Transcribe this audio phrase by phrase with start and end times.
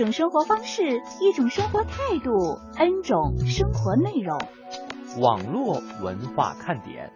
[0.00, 4.40] 一种生活方式，一种生活态度，N 种生活内容。
[5.20, 7.10] 网络文化看点。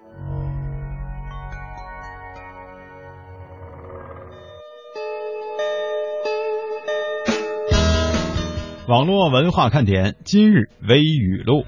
[8.87, 11.65] 网络文化看点今日微语录：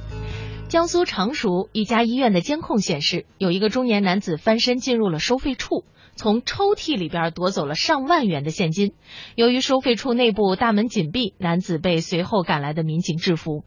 [0.68, 8.94] 江苏常熟一家医院的监控显示，有一个中年男子翻身进入了收费处，从抽屉里边夺走了上万元的现金。
[9.36, 13.64] 由于收费处内部大门紧闭，男子被随后赶来的民警制服。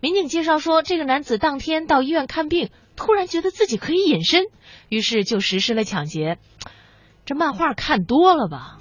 [0.00, 4.42] 民警介绍说，这个男子当天到医院看病，突然觉得自己可以隐身，
[4.88, 6.38] 于是就实施了抢劫。
[7.24, 8.78] 这漫画看多了吧？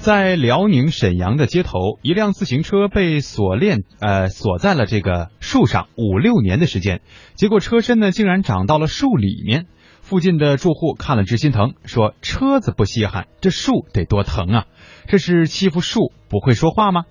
[0.00, 7.02] 在辽宁沈阳的街头，一辆自行车被锁链呃锁在了这个树上五六年的时间，
[7.34, 9.66] 结果车身呢竟然长到了树里面。
[10.06, 14.66] 附近的住户看了直心疼，说车子不稀罕，这树得多疼啊！
[15.08, 17.06] 这是欺负树不会说话吗？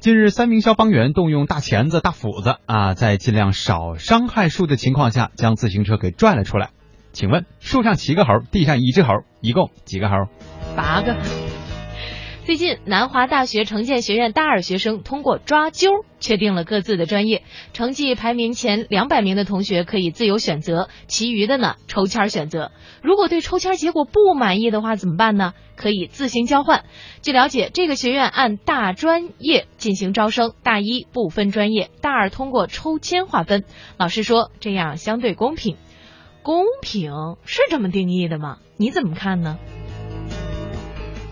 [0.00, 6.70] 近日，三名消防员动用大钳子、大斧子啊，在尽量少伤害树的情况下，将自行车给拽了出来。
[7.12, 10.16] 请问，树上七个猴，地上一只猴，一共几个猴？
[10.74, 11.16] 八个。
[12.44, 22.72] 最近，南华大学城建学院大二学生通过抓阄确定了各自的专业，成绩排名前两百名的同学可以自由选择，其余的呢抽签选择。
[23.00, 25.54] 如果对抽签结果不满意的话，怎么办呢？
[25.76, 26.84] 可以自行交换。
[27.22, 33.62] 据了解，这个学院按大专业进行招生，大一不分专业，大二通过抽签划分。
[33.98, 35.76] 老师说这样相对公平，
[36.42, 37.12] 公平
[37.44, 38.58] 是这么定义的吗？
[38.76, 39.58] 你怎么看呢？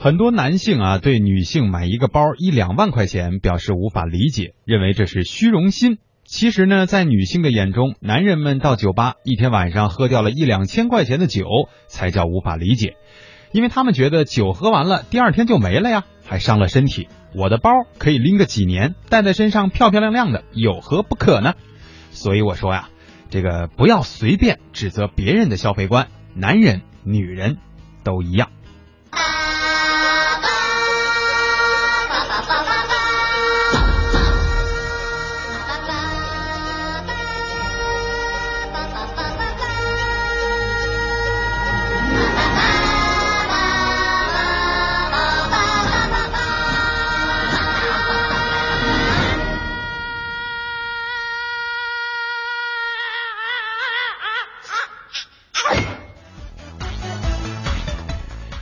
[0.02, 5.98] 很多男性啊，对女性买一个包一两万块钱表示无法理解，认为这是虚荣心。
[6.24, 11.44] 其实呢，在女性的眼中，男人们到酒吧一天晚上喝掉了一两千块钱的酒，
[11.86, 12.96] 才叫无法理解，
[13.52, 17.08] 因为他们觉得酒喝完了，第二天就没了呀，还伤了身体。
[17.36, 21.56] 我的包可以拎个几年，带在身上漂漂亮亮的，有何不可呢？
[22.10, 22.88] 所以我说呀，
[23.28, 27.58] 这个不要随便指责别人的消费观，男人、女人
[28.02, 28.48] 都一样。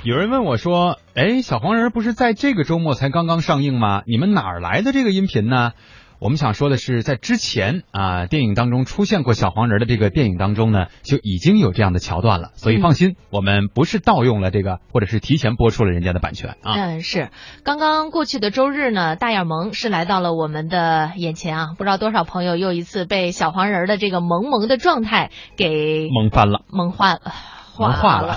[0.09, 4.05] 有人问我说：“哎，小黄人不是在这个周末才刚刚上映吗？
[4.07, 5.73] 你们哪儿来的这个音频呢？”
[6.19, 12.53] 我们想说的是，在之前啊，电影当中出现过小黄人的这个电影当中呢，就已经有这样的桥段了。
[12.55, 16.73] 所以放心，我们不是盗用了这个，或者是提前播出了人家的版权啊。
[16.75, 17.29] 嗯，是。
[17.63, 27.35] 刚刚过去的周日呢，大眼萌是来到了我们的眼前啊，不知道多少朋友又一次被小黄人的这个萌萌的状态给萌翻了，萌坏了。
[27.79, 28.37] 萌化了，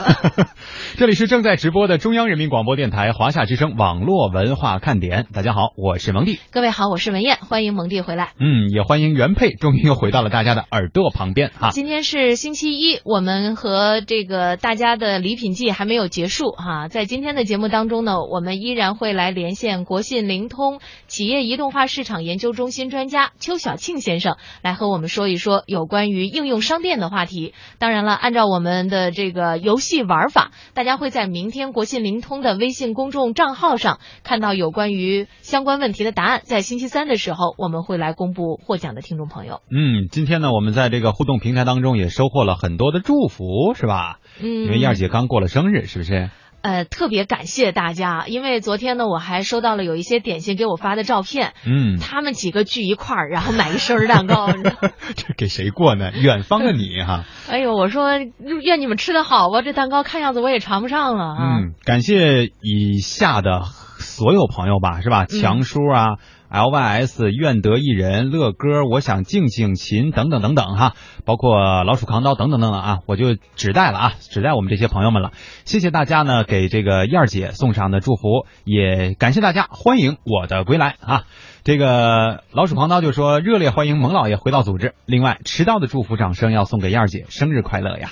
[0.97, 5.25] 这里是正在直播的中央人民广播电台华夏之声网络文化看点。
[5.34, 6.40] 大家好，我是蒙蒂。
[6.52, 8.34] 各位好，我是文艳，欢迎蒙蒂回来。
[8.40, 11.72] 嗯，也欢迎原配，终于又回到了大家的耳朵旁边哈。
[11.72, 16.88] 今天是星期一，我们和这个大家的礼品季还没有结束哈。
[16.88, 27.56] 在今天的节目当中呢，我们依然会来连线国信灵通企业移动化市场研究中心专家邱小庆先生，来和我们说一说有关于应用商店的话题。
[27.79, 36.41] 当然了，按照我们的这个游戏玩法，大家会在明天国信灵通的微信公众账号上看到有关于相关问题的答案。
[36.44, 39.61] 在星期三的时候，我们会来公布获奖的听众朋友。
[39.70, 44.20] 嗯，今天呢，我们在这个互动平台当中也收获了很多的祝福，是吧？
[44.41, 46.29] 嗯，因为燕儿姐刚过了生日，是不是？
[46.61, 54.47] 呃，特别感谢大家，因为昨天呢，我还收到了有一些点心给我发的照片，嗯，他们几个聚一块儿，然后买一生日蛋糕，
[55.16, 56.11] 这给谁过呢？
[56.13, 57.25] 远方的你哈。
[57.49, 58.19] 哎呦，我说
[58.61, 61.37] 愿你们吃的好吧，这蛋糕看样子我也尝不上了啊。
[61.40, 63.61] 嗯，感谢以下的
[63.97, 65.25] 所有朋友吧，是吧？
[65.25, 66.17] 强叔啊。
[66.52, 70.94] LYS 愿得一人，乐歌，我想静静琴等等等等哈，
[71.24, 75.32] 包括老鼠扛刀等等等等啊，我就只带了啊，只带我们这些朋友们了。
[75.64, 81.24] 谢谢大家呢，给这个燕儿姐送上的祝福，也感谢大家欢迎我的归来啊。
[81.64, 84.94] 这个老鼠扛刀就说热烈欢迎蒙老爷回到组织。
[85.06, 88.09] 另外，迟到的祝福掌声要送给燕儿姐，生日快乐呀！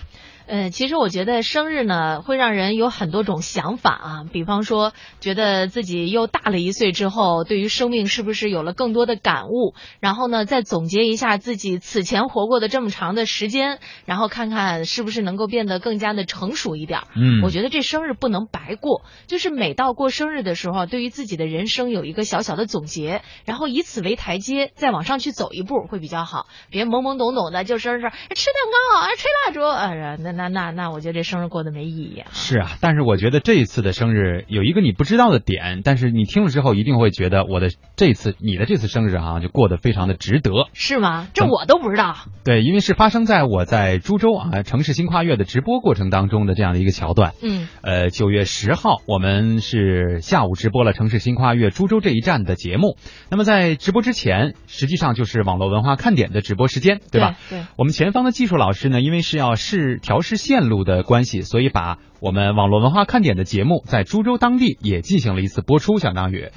[0.50, 4.24] 呃，其实我觉得生日呢，会让人有很多种想法啊。
[4.34, 9.76] 比方说，觉得自己又大了一岁之后，对于生命是不是有了更多的感悟？
[10.00, 17.02] 然后呢，再总结一下自己此前活过的这么长的时间，然后看看是不是能够变得更加的成熟一点。
[17.16, 26.48] 嗯，我觉得这生日不能白过，就是每到过生日的时候，对于自己的人生有一个小小的总结，然后以此为台阶，再往上去走一步会比较好。
[26.72, 30.39] 别懵懵懂懂的就生日吃蛋糕啊，吹蜡烛啊，那。
[30.40, 32.32] 那那那，我觉得这生日过得没意义啊。
[32.32, 40.70] 是啊，但是我觉得这一次的生日有一个你不知道的点，但是你听了之后一定会觉得我的这次你的这次生日啊，就过得非常的值得。
[40.72, 41.28] 是吗？
[41.34, 42.16] 这我都不知道。
[42.46, 47.34] 对，因为是发生在我在株洲啊城市新跨越的直播过程当中的这样的一个桥段。
[47.44, 47.68] 嗯。
[47.82, 52.96] 呃，九月十号我们是下午直播了城市新跨越株洲这一站的节目。
[53.30, 57.36] 那么在直播之前，实际上就是网络文化看点的直播时间，对吧？
[57.50, 57.64] 对。
[57.76, 60.29] 我们前方的技术老师呢，因为是要试调试。
[60.30, 66.50] 是线路的关系，所以把我们网络文化看点的节目在株洲当地也进行了一次播出，相当于，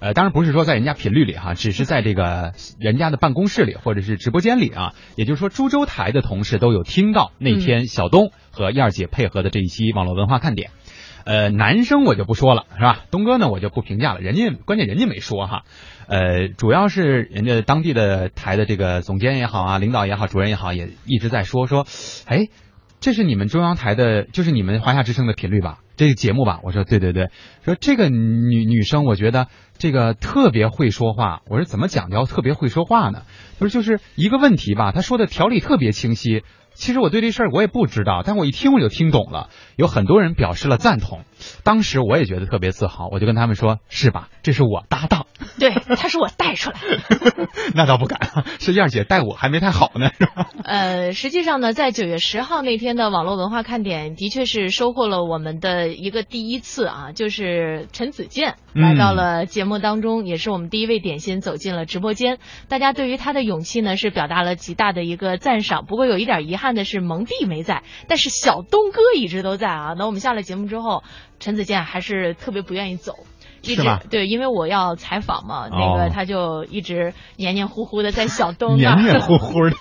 [0.00, 10.70] 呃，当然不是说在人家频率里哈，只是在这个人家的办公室里或者是直播间里啊，也就是说株洲台的同事都有听到那天小东和燕儿姐配合的这一期网络文化看点，
[11.24, 13.04] 呃，男生我就不说了，是吧？
[13.10, 15.64] 东哥呢我就不评价了，人家关键人家没说哈，
[16.06, 21.86] 呃，主要是人家当地的台的这个总监也好啊，领导也好，主任也好，也一直在说说，
[22.24, 22.48] 哎。
[23.00, 25.78] 这是你们中央台的，就是你们华夏之声的频率吧？
[25.96, 26.60] 这个节目吧？
[26.62, 27.30] 我说对对对，
[27.64, 29.46] 说这个女女生，我觉得
[29.78, 31.42] 这个特别会说话。
[31.48, 33.22] 我说怎么讲叫特别会说话呢？
[33.58, 34.92] 他说就是一个问题吧？
[34.92, 36.42] 他说的条理特别清晰。
[36.74, 39.48] 其实我对这事儿我也不知道，但我一听我就听懂了。
[39.78, 41.22] 有很多人表示了赞同，
[41.62, 44.28] 当时我也觉得特别自豪，我就跟他们说：“是吧？
[44.42, 45.26] 这是我搭档。
[45.58, 46.78] ”对，他是我带出来。
[47.74, 50.48] 那倒不敢，是燕姐带我还没太好呢，是吧？
[50.64, 62.38] 呃，实际上呢，在九月十号那天的网络文化看点，的确是收获了我们的一个第一次啊，就是陈子健来到了节目当中，也是我们第一位点心走进了直播间。
[62.68, 65.84] 大家对于他的勇气呢，是表达了极大的一个赞赏。
[65.86, 66.68] 不过有一点遗憾。
[66.78, 69.94] 的是蒙蒂没在，但是小东哥一直都在啊。
[69.94, 71.02] 等我们下了节目之后，
[71.40, 73.14] 陈子健还是特别不愿意走，
[73.62, 79.76] 一直对，因为我要采访嘛，那个他就一直黏黏糊糊的在小东那黏黏糊 糊的，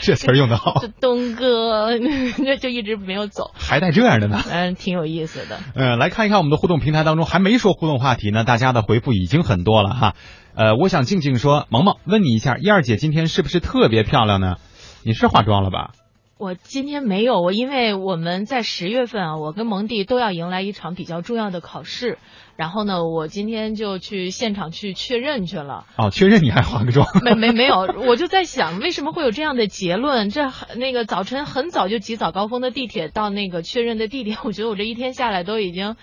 [0.00, 0.82] 这词儿用的好。
[1.00, 1.96] 东哥
[2.38, 4.42] 那就一直没有走，还带这样的呢？
[4.50, 5.58] 嗯，挺有意思的。
[5.74, 10.14] 嗯，来看一看我们的互动平台当中，还没说互动话题呢，大家的回复已经很多了哈。
[10.54, 14.56] 呃，我想静静说，萌萌问你一下，燕儿姐今天是不是特别漂亮呢？
[15.04, 15.92] 你是化妆了吧？
[16.40, 22.16] 我今天没有，我因为我们在十月份啊，我跟蒙蒂都要迎来一场比较重要的考试，
[22.56, 25.84] 然后呢，我今天就去现场去确认去了。
[25.98, 27.06] 哦，确认你还化个妆？
[27.22, 30.30] 没没没有，我就在想，为什么会有这样的结论？
[30.30, 35.96] 这那个早晨很早就挤早高峰的地铁到那个确认的地点，我觉得我这一天下来都已经。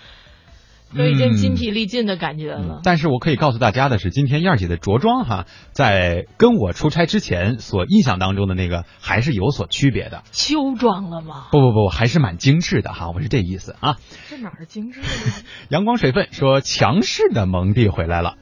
[0.95, 2.81] 都已经筋疲力尽的感觉了。
[2.83, 10.23] 但是我可以告诉大家的是，今天燕儿姐的着装哈，在跟我出差之前所印象当中的那个还是有所区别的。
[10.31, 11.47] 秋装了吗？
[11.51, 13.97] 不不不，还是蛮精致的哈，我是这意思啊。
[14.29, 15.01] 这哪儿精致？
[15.69, 18.35] 阳光水分说强势的蒙蒂回来了，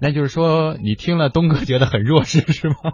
[0.00, 2.92] 那就是说你听了东哥觉得很弱势是吗？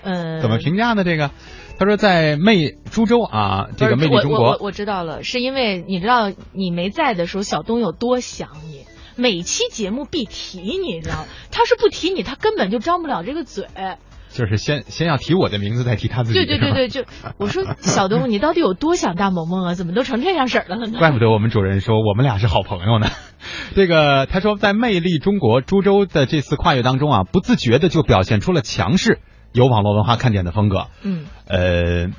[0.00, 1.02] 嗯，怎么评价呢？
[1.02, 1.32] 这个？
[1.78, 8.84] 他说在魅株洲啊，这个魅力中国，我我知道了，是因为你知道你没在的时候，小东有多想你，
[9.16, 13.66] 每期节目必提你，知道他是不提你，他根本就张不了这个嘴。
[14.30, 16.44] 就是先先要提我的名字，再提他自己。
[16.44, 17.04] 对对对对，就
[17.38, 19.74] 我说小东，你到底有多想大萌萌啊？
[19.74, 20.92] 怎么都成这样式儿了呢？
[21.00, 23.06] 怪不得我们主任说我们俩是好朋友呢。
[23.74, 29.20] 这个他说在魅力中国株洲的这次跨越当中啊，不自觉的就表现出了强势。
[29.58, 32.10] 有网络文化看点的风格，嗯，呃，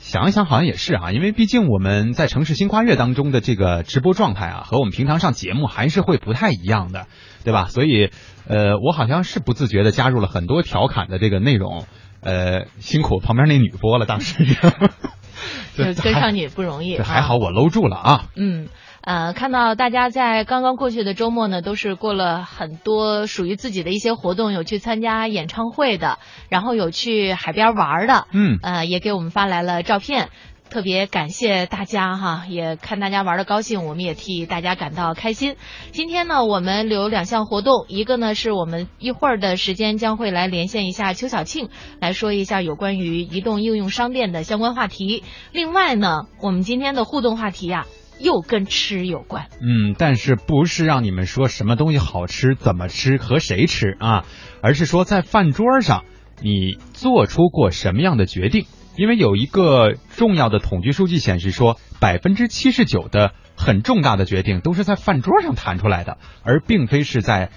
[0.00, 7.06] 想一想好像也是啊，因为毕竟我们在城市新跨越当中的这个直播状态啊，和我们平常上节目还是会不太一样的，
[7.42, 7.64] 对吧？
[7.70, 8.10] 所以，
[8.46, 11.86] 呃，我好像是不自觉的加入了很多调侃的这个内容，
[12.20, 14.44] 呃，辛苦旁边那女播了，当时，
[15.74, 18.68] 就跟上你不容易，还好我搂住了啊，嗯。
[19.04, 26.18] 呃，看到大家在刚刚过去的周末呢，都是过了很多属于自己的一些活动，有去参加演唱会的，
[26.48, 30.30] 然后有去海边玩的，嗯，呃，也给我们发来了照片。
[30.70, 35.54] 特别感谢大家哈，也看大家玩的高兴，我们也替大家感到开心。
[35.92, 41.68] 今天呢，我们有两项活动，一个呢是我们一会儿的时间将会来连线一下邱小庆，
[42.00, 45.22] 来说一下有关于移动应用商店的相关话题。
[45.52, 47.84] 另外呢，我们今天的互动话题呀、
[48.18, 49.46] 又跟吃有关。
[49.60, 54.24] 嗯，但是不是让你们说什么东西好吃、怎么吃、和谁吃啊，
[54.62, 56.04] 而是说在饭桌上
[56.40, 58.66] 你做出过什么样的决定？
[58.96, 67.50] 因为有一个重要的统计数据显示说，百分之七十九的很重大的决定都是在饭桌上谈出来的，而并非是在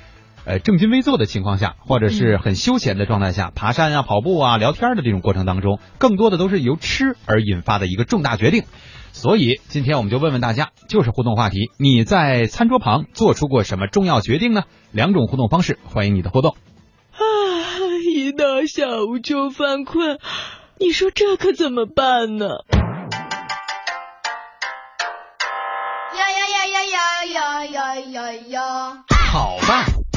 [0.48, 8.64] 呃正襟危坐的情况下，或者是很休闲的状态下，爬山啊、跑步啊、聊天的这种过程当中，更多的都是由吃而引发的一个重大决定。
[9.12, 14.64] 所以今天我们就问问大家，就是互动话题，你在餐桌旁做出过什么重要决定呢？
[14.94, 16.56] 两种互动方式，欢迎你的互动。
[17.12, 17.20] 啊，
[18.16, 20.18] 一到下午就犯困，
[20.80, 22.46] 你说这可怎么办呢？
[26.16, 29.17] 呀呀呀呀呀呀呀呀呀！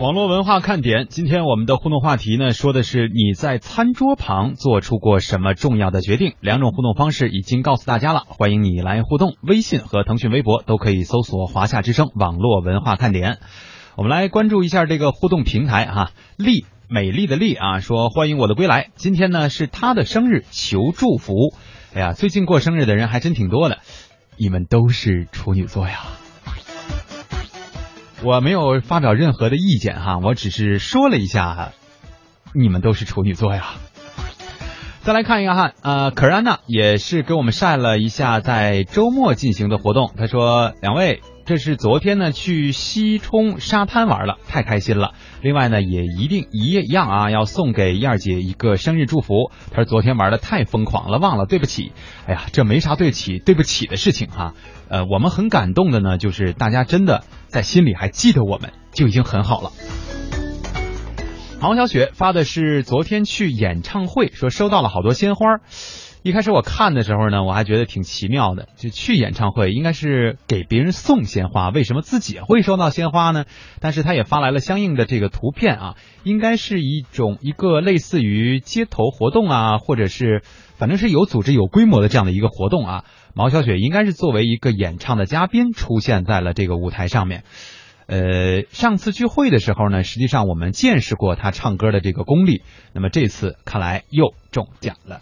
[0.00, 6.34] 网络文化看点，今天我们的互动话题呢，说的是你在餐桌旁做出过什么重要的决定？
[6.40, 13.38] 两种互动方式已经告诉大家了，欢迎你来互动，微信和腾讯微博都可以搜索“华夏之声网络文化看点”。
[13.98, 21.32] 我们来关注一下这个互动平台哈，丽美丽的丽啊，说欢迎我的归来，今天呢是他的生日，求祝福。
[21.92, 23.78] 哎呀，最近过生日的人还真挺多的，
[24.36, 26.04] 你们都是处女座呀。
[28.24, 31.72] 我没有发表任何的意见哈，我只是说了一下，
[32.52, 33.74] 你们都是处女座呀。
[35.02, 40.12] 再来看一个哈，呃，可安娜也是给我们晒了一下在周末进行的活动。
[40.18, 45.14] 她说：“两位，这是昨天呢去西冲沙滩玩了，太开心了。
[45.40, 49.50] 另外呢，也一定一一样啊，要送给燕儿姐一个生日祝福。
[49.70, 51.92] 她说昨天玩的太疯狂了，忘了，对不起。
[52.26, 54.52] 哎呀，这没啥对不起对不起的事情哈。
[54.90, 59.72] 呃，我们很感动的呢，就是大家真的在心里还记得我们，就已经很好了。”
[61.62, 65.46] 黄小雪发的是昨天去演唱会，说收到了好多鲜花。
[66.22, 73.44] 一开始我看的时候呢，我还觉得挺奇妙的，就去演唱会应该是给别人送鲜花，为什么自己会收到鲜花呢？
[73.80, 75.94] 但是他也发来了相应的这个图片啊，
[76.24, 80.42] 应该是一种一个类似于街头活动啊，或者是
[80.76, 83.04] 反正是有组织、有规模的这样的一个活动啊。
[83.34, 87.44] 毛小雪应该是作为一个演唱的嘉宾出现在了这个舞台上面。
[88.06, 92.62] 呃，上次聚会的时候呢，实际上我们见识过他唱歌的这个功力。
[92.92, 95.20] 那么这次看来又中奖了。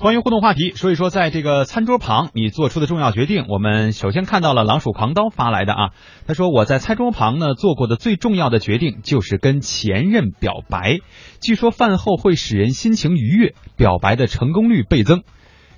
[0.00, 3.44] 关于互动话题，说一说在这个餐桌旁你做出的重要决定。
[3.50, 5.90] 我们首先看到了狼鼠狂刀发来的啊，
[6.26, 11.00] 他说我在餐桌旁呢做过的最重要的决定就是跟前任表白，
[11.42, 15.22] 据说饭后会使人心情愉悦，表白的成功率倍增。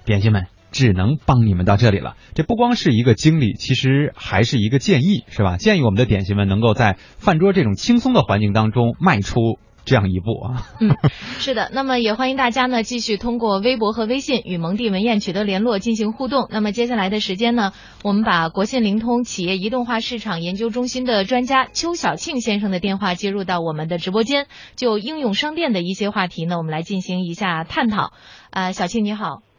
[0.04, 0.46] 点心们。
[0.70, 2.16] 只能帮你们到这里了。
[2.32, 5.58] 这不光是一个经历，其实还是一个建议，是吧？
[5.58, 10.68] 建议我们的点心们能够在饭桌这种轻松的环境当中迈出这样一步啊。
[10.80, 10.96] 嗯，
[11.38, 11.70] 是的。
[11.72, 16.48] 那么也欢迎大家呢继续通过微博和微信与蒙蒂文燕取得联络，进行互动。
[16.50, 17.72] 那么接下来的时间呢，
[18.02, 24.46] 我们把国信灵通企业移动化市场研究中心的专家邱小庆先生的电话接入到我们的直播间，
[24.76, 28.12] 就应用商店的一些话题呢，我们来进行一下探讨。
[28.50, 29.51] 啊、小庆你好。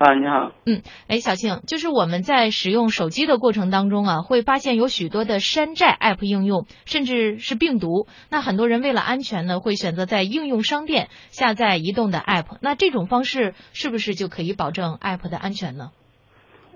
[0.00, 0.52] 啊，你好。
[0.64, 8.06] 嗯，哎，小庆，就是我们在使用手机的过程当中啊，会发现有许多的山寨 App 应用，甚至是病毒。
[8.30, 12.56] 那很多人为了安全呢，会选择在应用商店下载移动的 App。
[12.62, 15.90] 那这种方式是不是就可以保证 App 的安全呢？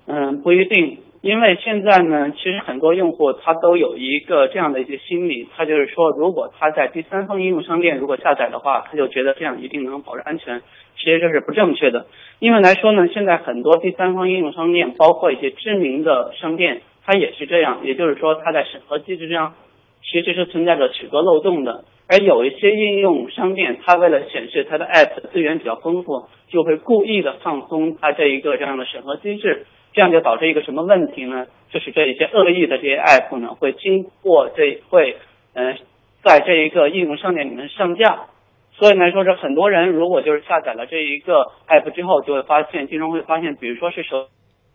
[0.07, 10.61] 嗯，不一定，因为现在呢，其实很多用户他都有一个这样的一些心理，他就是说，如果他在第三方应用商店如果下载的话，他就觉得这样一定能保证安全。
[10.99, 12.05] 其实这是不正确的，
[12.41, 19.55] 因为来说呢，现在很多第三方应用商店，包括一些知名的商店，它也是这样，也就是说，它在审核机制上
[20.03, 21.87] 其实是存在着许多漏洞的。
[22.07, 29.65] 而有一些应用商店，它为了显示它的 App 资源比较丰富，就会故意的放松它这一个这样的审核机制，
[29.95, 31.47] 这样就导致一个什么问题呢？
[31.71, 35.17] 就是这一些恶意的这些 App 呢，会经过这会
[35.55, 35.77] 呃，
[36.23, 38.27] 在这一个应用商店里面上架。
[38.73, 44.29] 所以来说，是很多人如果就是下载了这一个 App 之后，就会发现，经常会发现，比如说是手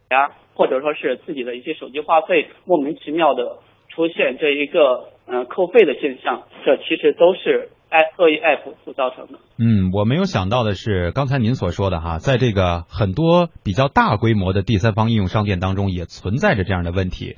[0.09, 3.59] 呀，或者说是自己的一些手机话费莫名其妙的
[3.89, 5.09] 出现这一个。
[5.31, 9.39] 嗯，扣费的现象，这其实都是 app 恶意 app 所造成的。
[9.57, 17.35] 嗯，我没有想到的是，刚才您所说的哈，在这个很多比较大规模的第三方应用商店当中，也存在着这样的问题。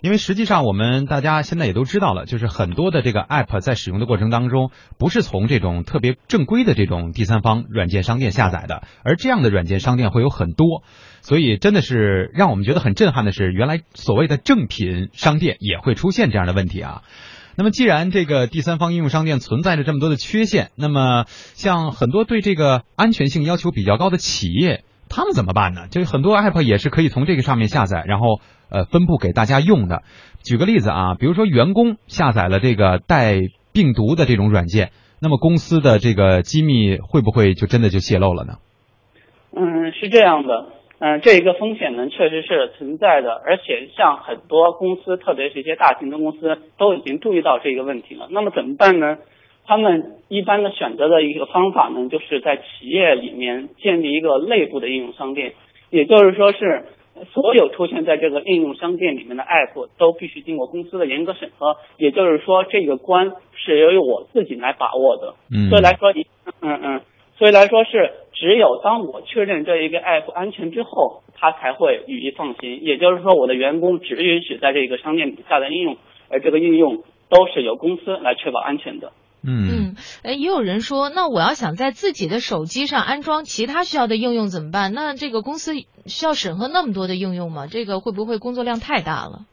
[0.00, 10.84] 因为实际上，我们大家现在也都知道了，就是很多的这个 app 在使用的过程当中，不是从这种特别正规的这种第三方软件商店下载的，而这样的软件商店会有很多，
[11.20, 17.02] 所以真的是让我们觉得很震撼的是，原来所谓的正品商店也会出现这样的问题啊。
[17.58, 25.88] 那么，既然这个第三方应用商店存在着这么多的缺陷，那么像很多对这个安全性要求比较高的企业，他们怎么办呢？
[25.90, 28.40] 就很多 app 也是可以从这个上面下载，然后。
[28.70, 30.02] 呃，分布给大家用的。
[30.42, 33.40] 举个例子啊，比如说员工下载了这个带
[33.72, 34.90] 病毒的这种软件，
[35.22, 38.56] 那么公司的这个机密会不会就真的就泄露了呢？
[39.56, 40.66] 嗯，是这样的。
[41.00, 43.32] 嗯，这一个风险呢，确实是存在的。
[43.32, 48.28] 而且像很多公司，特别是一些大型的公司，都已经注意到这个问题了。
[48.30, 49.18] 那么怎么办呢？
[49.66, 55.54] 他们一般的选择的一个方法呢，就是在企业里面建立一个内部的应用商店，
[55.90, 56.84] 也就是说是。
[57.34, 65.34] 所有出现在这个应用商店里面的 App 都必须经过公司的严格审核，也就是说，这个关是由于我自己来把握的。
[65.52, 66.12] 嗯，所以来说，
[66.62, 67.00] 嗯嗯，
[67.38, 72.82] 所以来说是只有当我确认这一个 App 安全之后，他才会予以放心。
[72.82, 75.96] 也就是说，我的员工只允许在这个商店里下载应用，
[76.28, 79.12] 而这个应用都是由公司来确保安全的。
[79.46, 84.92] 嗯，哎，也有人说，那我要想在自己的手机上安装其他需要的应用怎么办？
[84.92, 85.74] 那这个公司
[86.06, 87.68] 需要审核那么多的应用吗？
[87.70, 89.46] 这个会不会工作量太大了？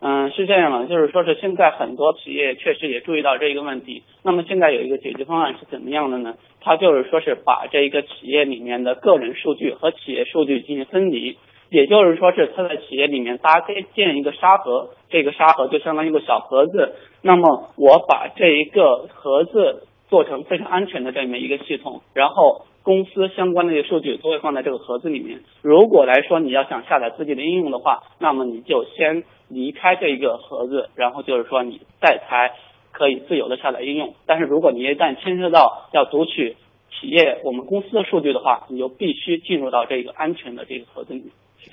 [0.00, 4.04] 嗯，是这样的，就是说是现在很多企业确实也注意到这个问题。
[4.22, 6.34] 那么现在有一个解决方案是怎么样的呢？
[6.60, 11.36] 它就是说是把这一个企业里面的个人数据和企业数据进行分离。
[11.70, 16.94] 也就是说，是他在企业里面搭建一个沙盒，这个沙盒就相当于一个小盒子。
[17.20, 25.40] 那么，我把这一个盒子做成非常安全的这么一个系统，然后公司相关的一些数据都会放在这个盒子里面。
[25.60, 32.52] 如果来说你要想下载自己的应用的话，那么你就先离开这一个盒子，然后就是说你再才
[32.92, 34.14] 可以自由的下载应用。
[34.26, 36.56] 但是如果你一旦牵涉到要读取
[37.00, 41.30] 企业我们公司的数据的话，你就必须进入到这个安全的这个盒子里面。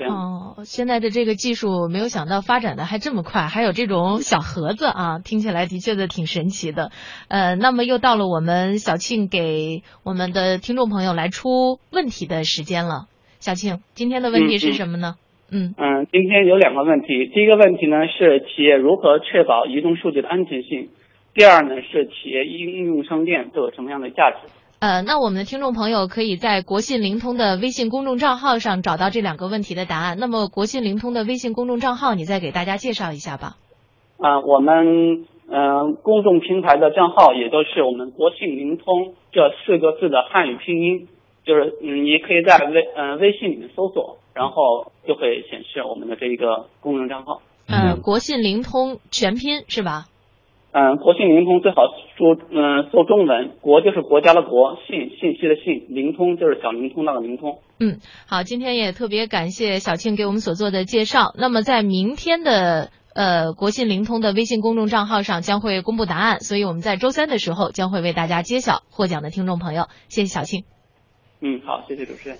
[0.09, 6.91] 哦，现在的这个技术没有想到发展的还这么快，还有这种小盒子啊，听起来的确的挺神奇的。
[7.29, 13.05] 呃，那么又到了我们小庆给我们的听众朋友来出问题的时间了。
[13.39, 15.15] 小庆，今天的问题是什么呢？
[15.17, 20.89] 嗯嗯，今天有两个问题，第一个问题呢是企业如何确保移动数据的安全性，
[21.33, 24.37] 第二呢是企业应用商店都有什么样的价值。
[24.79, 30.17] 呃，那我们的听众朋友可以在国信灵通的微信公众账号上找到这两个问题的答案。
[30.19, 33.55] 那么，国信灵通的微信公众账号，你再给大家介绍一下吧。
[34.19, 41.07] 啊，我们嗯，公众平台的账号也都是我们国信灵通这四个字的汉语拼音，
[41.45, 47.41] 就是嗯，你可以在微嗯微信里面搜索，然后就会显示我们的这一个公众账号。
[47.67, 50.05] 嗯，国信灵通全拼是吧？
[50.71, 51.83] 嗯，国信灵通最好
[52.17, 57.59] 说嗯搜中文，国就是国家的国，信信息的信，灵通就是小灵通那个灵通。
[57.79, 61.33] 嗯，好，今天也特别感谢小庆给我们所做的介绍。
[61.37, 69.85] 那么在明天的呃国信灵通的微信公众账号上将会公布答案，所以我们在周三的时候将会为大家揭晓获奖的听众朋友。
[70.09, 70.74] 谢谢小庆。
[71.41, 72.37] 嗯，好，谢谢主持人。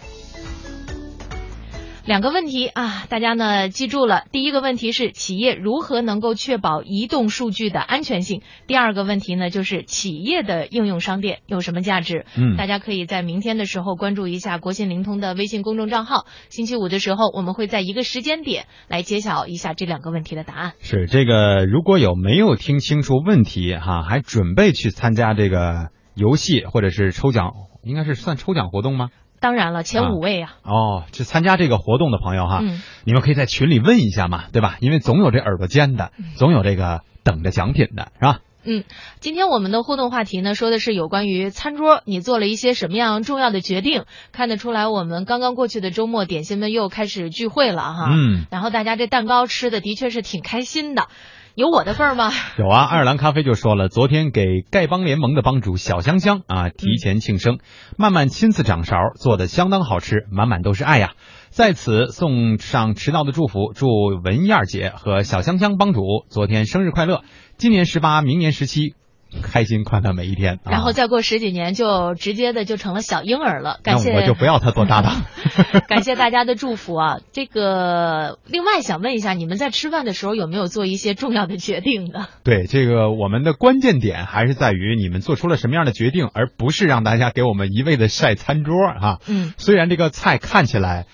[2.05, 4.25] 两个问题啊，大家呢记住了。
[4.31, 8.43] 第一个问题是企业如何能够确保移动数据的安全性？
[8.67, 12.27] 第二个问题呢就是企业的应用商店有什么价值？
[12.37, 16.27] 嗯，大家可以在明天的时候关注一下国信灵通的微信公众账号。
[16.49, 20.73] 星期五的时候，我们会在一个时间点来揭晓一下这两个问题的答案。
[20.81, 27.51] 是这个，如果有没有听清楚问题哈，还准备去参加这个游戏或者是抽奖，
[27.85, 29.09] 应该是算抽奖活动吗？
[29.39, 30.55] 当然了，前五位呀！
[30.63, 34.77] 哦，去参加这个活动的朋友哈，嗯，你们可以在群里问一下嘛，对吧？
[34.79, 38.39] 因为总有这耳朵尖的，总有这个等着奖品的，是吧？
[38.63, 38.83] 嗯，
[39.19, 44.05] 今天我们的互动话题呢，说的是有关于餐桌，你做了一些什么样重要的决定？
[44.31, 48.09] 看得出来，我们刚刚过去的周末，点心们又开始聚会了哈。
[48.11, 51.09] 嗯，然后大家这蛋糕吃的的确是挺开心的。
[51.55, 52.31] 有我的份儿吗？
[52.57, 57.59] 有啊，爱尔兰咖啡就说了，昨天给丐帮联盟的帮主小香香啊提前庆生，
[57.97, 61.13] 慢慢亲自掌勺，做的相当好吃，满满都是爱呀。
[61.51, 63.87] 在此送上迟到的祝福，祝
[64.21, 67.21] 文燕儿姐和小香香帮主昨天生日快乐，
[67.55, 68.93] 今年十八，明年十七，
[69.41, 70.55] 开心快乐每一天。
[70.63, 73.79] 啊 然后再过十几年就直接的就成了小婴儿了。
[73.83, 75.23] 感谢那我就不要他做搭档。
[75.87, 77.19] 感谢大家的祝福啊！
[77.31, 82.27] 这个另外想问一下，你们在吃饭的时候有没有做一些重要的决定呢？
[82.43, 89.19] 对，这个我们的关键点还是在于你们做出了什么样的决定，而不是让大家给我们一味的晒餐桌啊。
[89.27, 91.05] 嗯，虽然这个菜看起来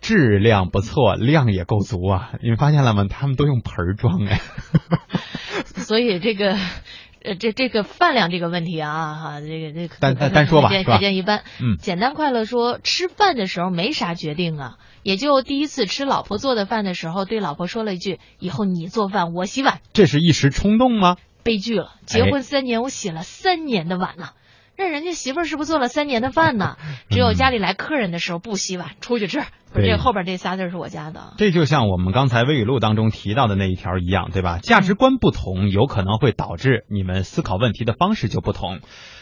[0.00, 3.04] 质量不错，量也够足啊，你们发现了吗？
[3.08, 4.40] 他们都用盆儿装哎。
[5.76, 6.56] 所以这个。
[7.22, 11.42] 呃，这这个饭量这个问题啊，哈，这个这个单单单说吧，可见是吧可见一般。
[11.60, 19.80] 嗯，简单快乐说，吃饭的时候没啥决定啊，也就第一次吃老婆做的饭的时候，对老婆说了一句：“以后你做饭，我洗碗。
[19.92, 24.30] 这是一时冲动吗？”悲剧了，结婚三年，我洗了三年的碗呢。
[24.76, 26.76] 那人家媳妇儿是不是做了三年的饭呢？
[27.10, 29.42] 只有家里来客人的时候不洗碗，出去吃。
[29.72, 31.34] 不是这后边这仨字是我家的。
[31.36, 34.58] 这就像我们刚才微语录当中提到的那一条一样，对吧？
[34.58, 38.80] 价值观不同，有可能会导致你们思考问题的方式就不同。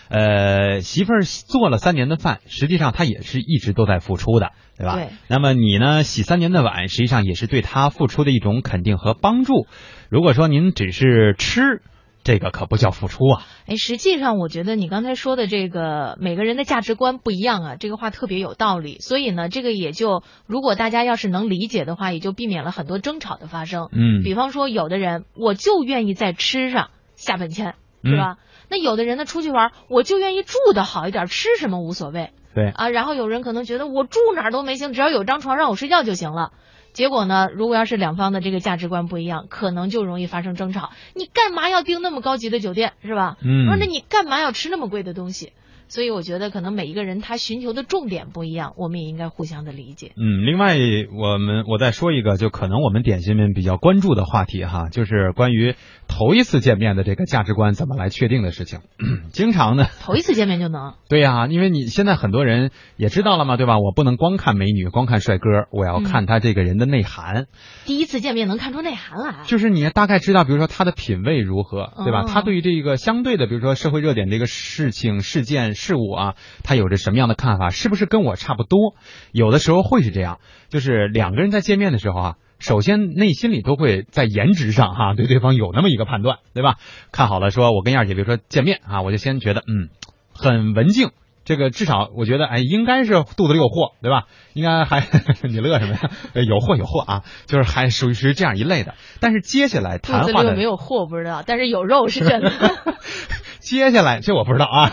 [0.09, 4.94] 呃，媳妇儿做了三年的饭，实际上她也是一直都在付出的，对吧？
[4.94, 5.09] 对。
[5.26, 9.66] 那么你呢，洗三年的碗，实际上也是对她付出的一种肯定和帮助。
[10.09, 11.82] 如果说您只是吃，
[12.26, 13.46] 这个可不叫付出啊！
[13.68, 18.98] 哎，实际上我觉得你刚才说的这个每个人的价值观不一样啊，这个话特别有道理。
[18.98, 23.90] 所以呢，这个也就如果大家要是能理解的话，也就避免了很多争吵的发生。
[23.92, 28.32] 嗯，比方说有的人我就愿意在吃上下本钱，是吧？
[28.32, 28.36] 嗯、
[28.70, 32.30] 那有的人呢出去玩，我就愿意住的好一点，吃什么无所谓。
[32.56, 36.50] 对啊，然后有人可能觉得我住哪儿都没行，只要有张床让我睡觉就行了。
[36.96, 37.50] 结果呢？
[37.52, 40.92] 如果要是两方的这个价值观不一样，可能就容易发生争吵。
[41.12, 43.37] 你干嘛要订那么高级的酒店，是吧？
[43.42, 43.66] 嗯。
[43.66, 45.52] 说那你干嘛要吃那么贵的东西？
[45.88, 50.12] 所以我觉得可能每一个人他寻求的重点不一样，我们也应该互相的理解。
[50.16, 50.77] 嗯，另外
[51.16, 55.77] 我们我再说一个，就可能我们点心们比较关注的话题哈，就是关于
[56.09, 58.81] 头一次见面的这个价值观怎么来确定的事情。
[59.31, 60.94] 经常呢，头一次见面就能？
[61.09, 63.79] 对呀、啊，因为你现在很多人也知道了嘛，对吧？
[63.79, 67.42] 我不能光看美女，光看帅哥，我要看他这个人的内涵。
[67.42, 67.46] 嗯、
[67.85, 72.22] 第一次见面能看出内涵来，就是你大概知道，比如说他的品味如何，对吧？
[72.22, 75.75] 哦、他对于这个相对的，比如说社会热点这个事情、事件。
[75.76, 76.34] 事物啊，
[76.64, 77.70] 他有着什么样的看法？
[77.70, 78.96] 是不是跟我差不多？
[79.30, 86.76] 有的时候会是这样，就是两个人在见面的时候啊，首先内心里都会在颜值上哈、对对方有那么一个判断，对吧？
[87.12, 89.90] 看好了，说我跟燕儿姐，比如说见面啊，我就先觉得嗯，
[90.34, 91.10] 很文静。
[91.46, 94.24] 这个至少我觉得，哎，应该是肚子里有货，对吧？
[94.52, 95.00] 应该还
[95.48, 96.11] 你乐什么呀？
[96.46, 98.94] 有货有货啊，就是还属于是这样一类的。
[99.20, 102.50] 但是接下来谈话的肚子里没有货不知道，但是有肉是真的。
[103.61, 104.90] 接下来这我不知道啊。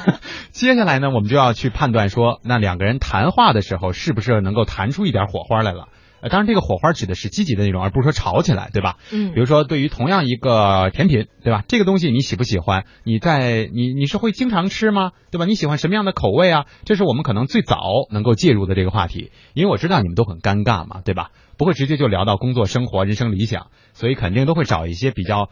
[0.52, 5.88] 接下来呢，我们就要去判断说，那两个人谈话的时候是不是能够谈出一点火花来了。
[6.24, 8.98] 呃，当然这个火花指的是积极的那种，而不是说吵起来，对吧？
[9.12, 9.34] 嗯。
[9.34, 11.64] 比如说，对于同样一个甜品，对吧？
[11.68, 12.86] 这个东西你喜不喜欢？
[13.04, 15.12] 你在你你是会经常吃吗？
[15.32, 15.46] 对吧？
[15.46, 16.66] 你喜欢什么样的口味啊？
[16.86, 17.78] 这是我们可能最早
[18.10, 21.32] 能够介入的这个话题，因为我知道你们都很尴尬嘛，对吧？
[21.58, 25.50] 不会直接就聊到工作、生活、人生理想，所以肯定都会找一些比较。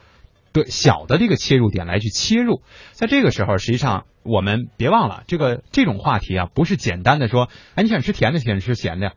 [0.53, 9.13] 对小的这个切入点来去切入，在这个时候，实际上我们别忘了，这个这种话题啊，不是简单的说，哎，你想吃甜的，想吃咸的，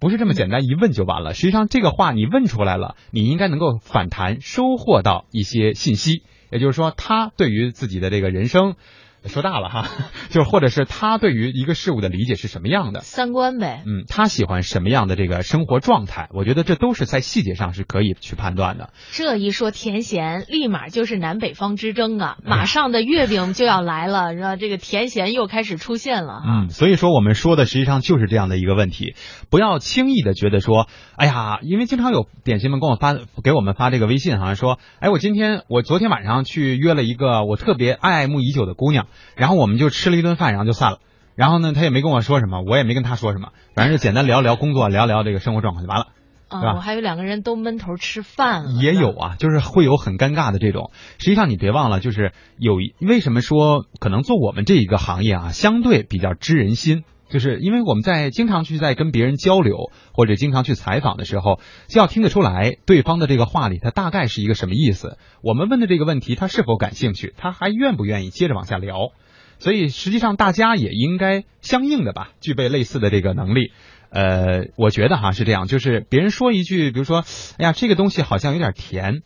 [0.00, 1.34] 不是这么简单一问就完了。
[1.34, 8.76] 实际上，这个话你问出来了，你应该能够反弹，收获到一些信息，也就是说，他对于自己的这个人生。
[9.26, 9.88] 说大了哈，
[10.30, 16.28] 就是或者是他对于一个事物的理解是什么样的三观呗，嗯，他喜欢什么样的这个生活状态？
[16.32, 18.90] 我觉得这都是在细节上是可以去判断的。
[19.10, 22.38] 这一说甜咸，立马就是南北方之争啊！
[22.44, 26.42] 马上的月饼就要来了， 然后这个甜咸又开始出现了。
[26.46, 29.14] 嗯，所以说我们说的实际上就是这样的一个问题，
[29.50, 39.07] 不要轻易的觉得说，哎呀，因为经常有点心们给我发给我们发这个微信，好像说，哎，我今天我昨天晚上去约了一个我特别爱慕已久的姑娘。
[39.36, 40.98] 然后我们就吃了一顿饭，然后就散了。
[41.34, 46.06] 然后呢，他也没跟我说什么，我也没跟他说什么，反正就简单聊聊工作，聊聊这个生活状况就完了，
[46.48, 46.74] 啊？
[46.74, 48.70] 我还有两个人都闷头吃饭了。
[48.82, 50.90] 也有啊，就是会有很尴尬的这种。
[51.18, 57.04] 实际上你别忘了，就是有为什么说可能做我们这一个行业啊，相对比较知人心。
[57.28, 65.18] 就是因为我们在经常去在跟别人交流或者经常去采访的时候，就要听得出来对方的这个话里他大概是一个什么意思。
[65.42, 69.12] 我们问的这个问题他是否感兴趣，他还愿不愿意接着往下聊。
[69.58, 73.72] 所以实际上大家也应该相应的吧，具备类似的这个能力。
[74.10, 77.24] 呃，我觉得哈是这样，就是别人说一句，比如说，
[77.58, 79.22] 哎呀，这个东西好像有点甜。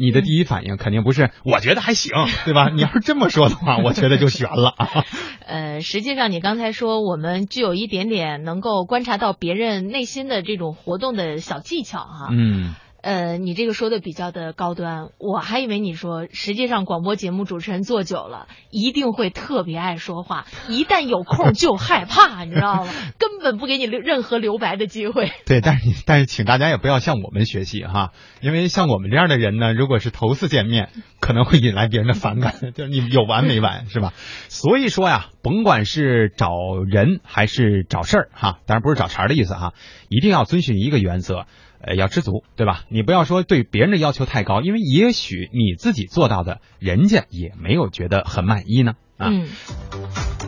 [0.00, 2.12] 你的第一反应肯定不是我觉得还行，
[2.44, 2.68] 对吧？
[2.74, 4.88] 你要是这么说的话， 我觉得就悬了啊。
[5.46, 12.28] 呃，实际上你刚才说我们具有一点点能够观察到别人内心的这种活动的小技巧哈。
[12.32, 12.74] 嗯。
[13.02, 22.92] 呃，你这个说的比较的高端，我还以为你说，实际上广播节目主持人做久了，一定会特别爱说话，一旦有空就害怕，你知道吗？
[23.18, 25.32] 根本不给你留任何留白的机会。
[25.46, 34.12] 对，但是，但是请大家也不要向我们学习哈，因为像我们这样的人呢，如果是头次见面，可能会引来别人的反感， 就是你有完没完，是吧？
[34.48, 36.50] 所以说呀，甭管是找
[36.86, 39.72] 人还是找事儿哈，当然不是找茬的意思哈，
[40.08, 41.46] 一定要遵循一个原则。
[41.82, 42.84] 呃，要知足，对吧？
[42.88, 48.92] 你不要说对别人的要求太高，因为也许你自己做到的，人家也没有觉得很满意呢。
[49.16, 49.30] 啊，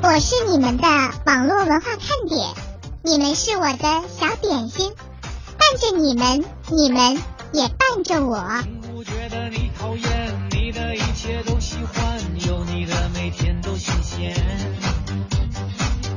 [0.03, 0.87] 我是你们的
[1.27, 2.55] 网络文化看点，
[3.03, 4.93] 你们是我的小点心，
[5.59, 7.17] 伴着你们，你们
[7.53, 8.63] 也伴着我。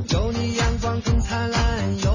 [0.10, 2.15] 有你阳光更灿烂，有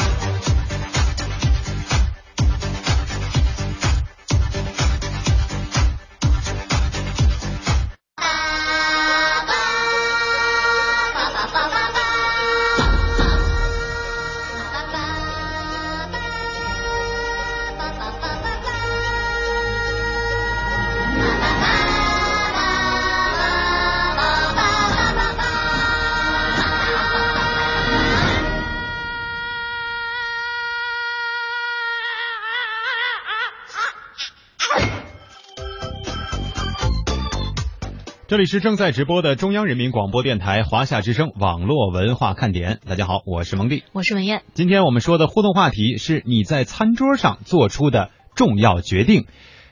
[38.31, 42.79] 这里是正在直播的中央人民广播电台华夏之声网络文化看点。
[42.87, 44.43] 大家好，我是蒙蒂，我是文艳。
[44.53, 49.25] 今天我们说的互动话题是你在餐桌上做出的重要决定，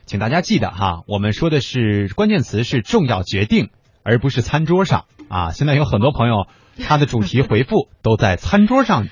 [0.06, 3.69] 请大家记得哈，我们说的是关键词是重要决定，
[4.04, 5.52] 而不是餐桌上啊。
[5.52, 6.45] 现在有很多朋友
[6.86, 9.08] 他的主题回复都在餐桌上。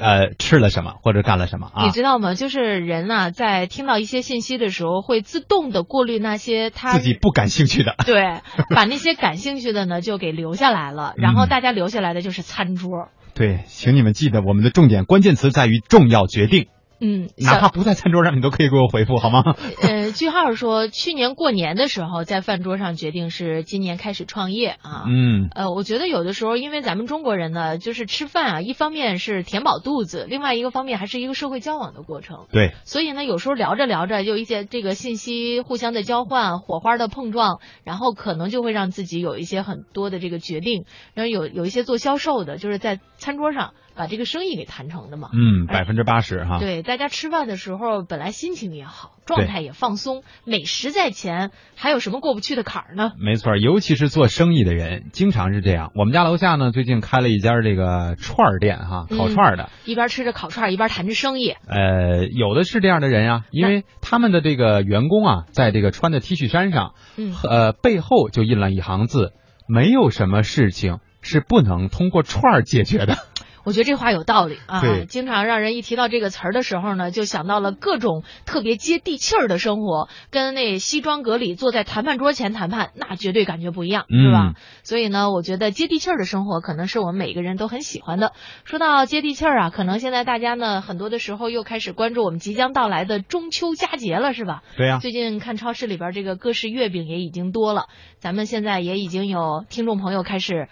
[0.00, 1.84] 呃，吃了什么或者干了什么啊？
[1.84, 2.34] 你知道吗？
[2.34, 8.40] 就是人啊，在听到一些信息的时候，会自动的过滤那些他自己不感兴趣的， 对，
[8.74, 13.08] 把那些感兴趣的呢就给留下来了，然后大家留下来的就是餐桌。
[13.34, 16.66] 对，请你们记得，我们的重点关键词在于重要决定。
[17.00, 19.42] 嗯，哪怕不在餐桌上，你都可以给我回复好吗？
[19.82, 25.04] 呃，句号说，去年过年的时候在饭桌上决定是今年开始创业啊。
[25.08, 32.46] 嗯，呃，我觉得有的时候，因为咱们中国人呢，就是吃饭啊，一方面是填饱肚子，另外一个方面还是一个社会交往的过程。
[32.52, 40.84] 对，所以呢，有时候聊着聊着，就一些这个信息互相的交换，火花的碰撞，然后可能就会让自己有一些很多的这个决定。
[41.14, 43.72] 然后有有一些做销售的，就是在餐桌上。
[44.00, 45.28] 把这个生意给谈成的嘛？
[45.34, 46.58] 嗯，百分之八十哈。
[46.58, 53.12] 对，大家吃饭的时候本来心情也好，状态也放松，美食在前，还有什么过不去的坎儿呢？
[53.18, 55.92] 没错，尤其是做生意的人，经常是这样。
[55.94, 61.50] 我们家楼下呢，最近开了一家这个串儿店哈，烤串儿的，一边吃着烤串儿，一边谈着生意。
[61.66, 69.34] 呃，有的是这样的人呀，因为他们的这个员工啊，在这个穿的 T 恤衫上，嗯呃，背后就印了一行字：
[69.68, 73.18] 没有什么事情是不能通过串儿解决的。
[73.64, 74.80] 我觉得这话有道理啊！
[75.06, 84.54] 经常让人一提到这个词儿的时候呢，就想到了各种特别接地气儿的生活，跟那西装革履坐在谈判桌前谈判，那绝对感觉不一样，是吧？
[84.82, 88.32] 所以呢，我觉得接地气儿的生活可能是我们每个人都很喜欢的。
[88.64, 94.62] 说到接地气儿啊，可能现在大家呢很多的时候又开始关注我们即将到来的中秋佳节了，是吧？
[94.76, 94.98] 对呀。
[95.00, 97.86] 最近看超市里边这个各式月饼也已经多了，
[98.18, 100.68] 咱们现在也已经有听众朋友开始。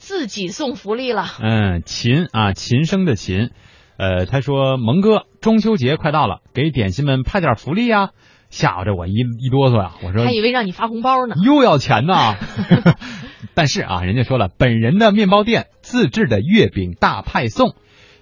[0.00, 3.50] 自己送福利了，嗯，琴啊，琴声的琴，
[3.98, 8.12] 呃，他说蒙哥，中秋节快到了，给点心们派点福利呀，
[8.48, 12.14] 吓唬着我一一哆嗦呀，我说还以为让你发红包呢，又要钱呢，
[13.52, 17.74] 但是啊，人家说了，本人的面包店自制的月饼大派送，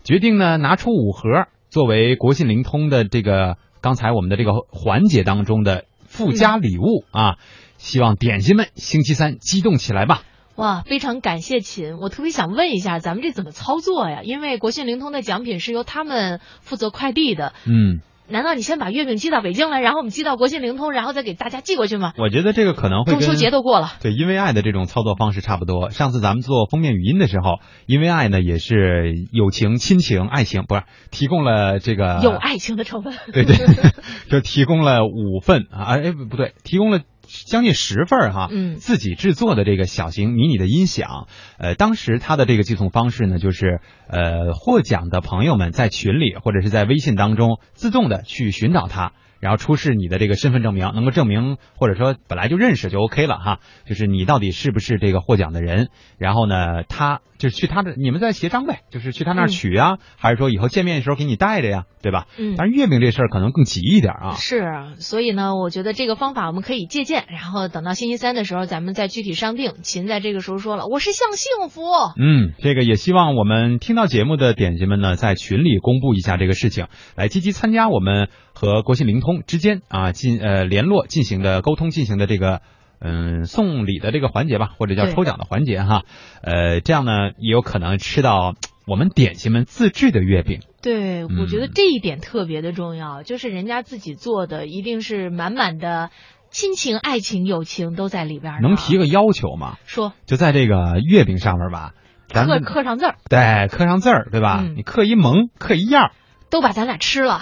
[0.02, 7.36] 决定呢拿出五盒作为国信灵通的这个刚才我们的这个环节当中的附加礼物啊，
[7.76, 10.22] 希望点心们星期三激动起来吧。
[10.58, 14.22] 哇，非常感谢秦，我特别想问一下，咱们这怎么操作呀？
[14.24, 22.12] 因为国信灵通的奖品是由他们负责快递的，嗯，难道你先把月饼寄到北京来，然后我们寄到国信灵通，然后再给大家寄过去吗？
[22.18, 25.90] 我觉得这个可能会中秋节都过了，对，因为爱的这种操作方式差不多。
[25.90, 33.54] 上次咱们做封面语音的时候，因为爱呢也是友情、亲情、爱情，不是提供了这个有爱情的成分，对对，
[34.28, 36.98] 就提供了五份啊，哎不对，提供了。
[37.46, 41.28] 将近十份儿哈，嗯自己制作的这个小型迷你的音响。
[41.58, 49.12] 呃，当时他的这个寄送方式呢，就是呃获奖的朋友们在群里或者是在微信当中自动的去寻找他。
[49.40, 55.88] 然后出示你的这个身份证明，能够证明或者说本来就认识就 OK 了哈，就是你到底是不是这个获奖的人。
[56.18, 62.26] 然后呢，他就是去他的，你们再协商呗，就是去他那儿取啊，还是说以后见面的时候给你带着呀，对吧？
[62.38, 64.34] 嗯但是月饼这事儿可能更急一点啊。
[64.34, 64.64] 是，
[64.98, 69.72] 所以呢，我觉得这个方法我们可以借鉴，然后等到星期三的时候，咱们再具体商定。
[69.82, 71.82] 秦在这个时候说了，我是向幸福。
[72.18, 82.60] 嗯，这个也希望我们听到节目的点心们呢，在群里公布一下这个事情，来积极参加我们和国信灵通之间啊进呃联络进行的沟通进行的这个
[83.00, 86.02] 嗯送礼的这个环节吧，或者叫抽奖的环节哈。
[86.42, 90.58] 呃，这样呢也有可能吃到我们点心们自制的月饼。
[90.82, 96.10] 对，我觉得嗯这一点特别的重要，就是人家自己做的，一定是满满的
[96.50, 98.60] 亲情、爱情、友情都在里边。
[98.60, 99.76] 能提个要求吗？
[99.86, 101.92] 说就在这个月饼上面吧，
[102.26, 104.64] 咱刻们刻上字儿，对刻上字儿，对吧？
[104.64, 106.10] 嗯你刻一萌，刻一样儿，
[106.50, 107.40] 都把咱俩吃了。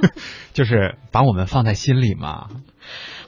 [0.52, 2.48] 就是把我们放在心里嘛。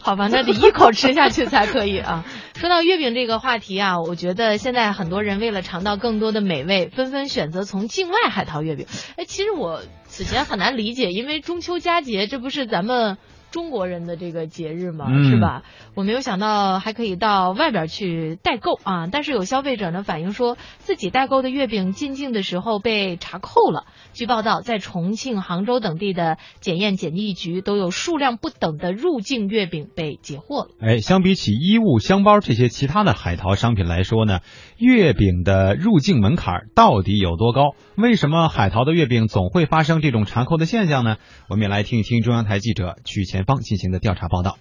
[0.01, 2.25] 好吧，那得一口吃下去才可以啊。
[2.59, 8.87] 说到月饼这个话题啊，我觉得现在很多人为了尝到更多的美味，纷纷选择从境外海淘月饼。
[9.17, 13.17] 哎，其实我此前很难理解，因为中秋佳节这不是咱们
[13.53, 15.63] 中国人的这个节日嘛，嗯是吧？
[15.95, 19.07] 我没有想到还可以到外边去代购啊。
[19.07, 23.85] 但是有消费者呢反映说，自己代购的月饼进境的时候被查扣了。
[24.15, 30.71] 据报道，在重庆、杭州等地的检验检疫局都有数量不等的入境月饼被截获了。
[30.81, 34.41] 哎，相比起衣物、箱包这些其他的海淘商品来说呢，
[34.83, 37.77] 月饼的入境门槛到底有多高？
[37.97, 41.19] 为什么海淘的月饼总会发生这种查扣的现象呢？
[41.49, 44.59] 我们也来听一听中央台记者曲前方进行的调查报道。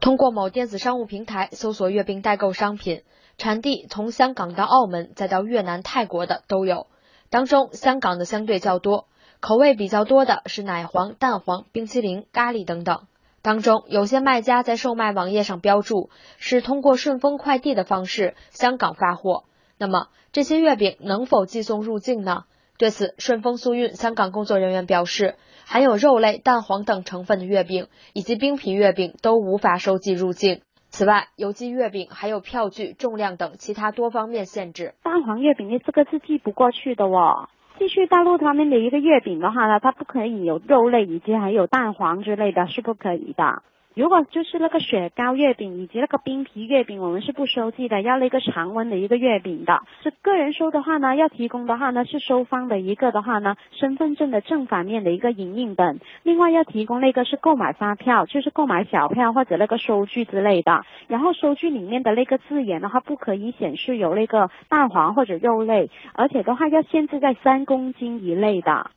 [0.00, 3.02] 通过某电子商务平台搜索月饼代购商品，
[3.36, 6.86] 产地从香港到澳门再到越南、泰国的都有，
[7.28, 9.06] 当中香港的相对较多，
[9.40, 13.00] 口味比较多的是奶黄、蛋黄、冰淇淋、咖喱等等。
[13.42, 19.44] 当中有些卖家在售卖网页上标注是通过顺丰快递的方式香港发货，
[19.78, 22.44] 那么这些月饼能否寄送入境呢？
[22.78, 30.62] 对此，顺丰速运香港工作人员表示，含有肉类、蛋黄等成分的月饼以及冰皮月饼都无法收寄入境。
[30.88, 34.94] 此外，邮寄月饼还有票据、重量等其他多方面限制。
[35.02, 37.48] 蛋黄月饼呢，这个是寄不过去的哦。
[37.78, 43.62] 继续大陆他们的一个月饼的话呢，它不可以有肉类以及还有蛋黄之类的，是不可以的。
[43.94, 49.82] 如果就是那个雪糕月饼以及那个冰皮月饼，我们是不收寄的，要那个常温的一个月饼的。
[50.02, 60.84] 是个人收的话呢，要提供的话呢是收方的一个的话呢，身份证的正反面的一个影印本，另外要提供那个是购买发票，就是购买小票或者那个收据之类的。
[61.08, 68.90] 然后收据里面的那个字眼的话，不可以显示有那个蛋黄或者肉类，而且的话要限制在三公斤以内的。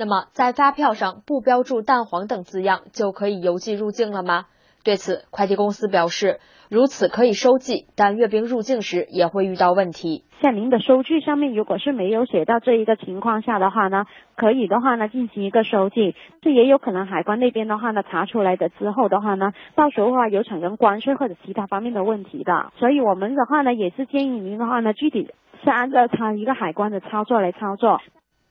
[0.00, 4.46] 那么，在发票上不标注蛋黄等字样，就可以邮寄入境了吗？
[4.82, 10.24] 对此，快递公司表示，如此可以收寄，但阅兵入境时也会遇到问题。
[10.40, 22.72] 像您的收据上面如果是没有写到这一个情况下的话呢，可以的话呢进行一个收寄，这也有可能海关那边的话呢查出来的之后的话呢，到时候的话有产生关税或者其他方面的问题的。
[22.78, 25.28] 所以我们的话呢也是建议您的话呢具体
[25.62, 28.00] 是按照它一个海关的操作来操作。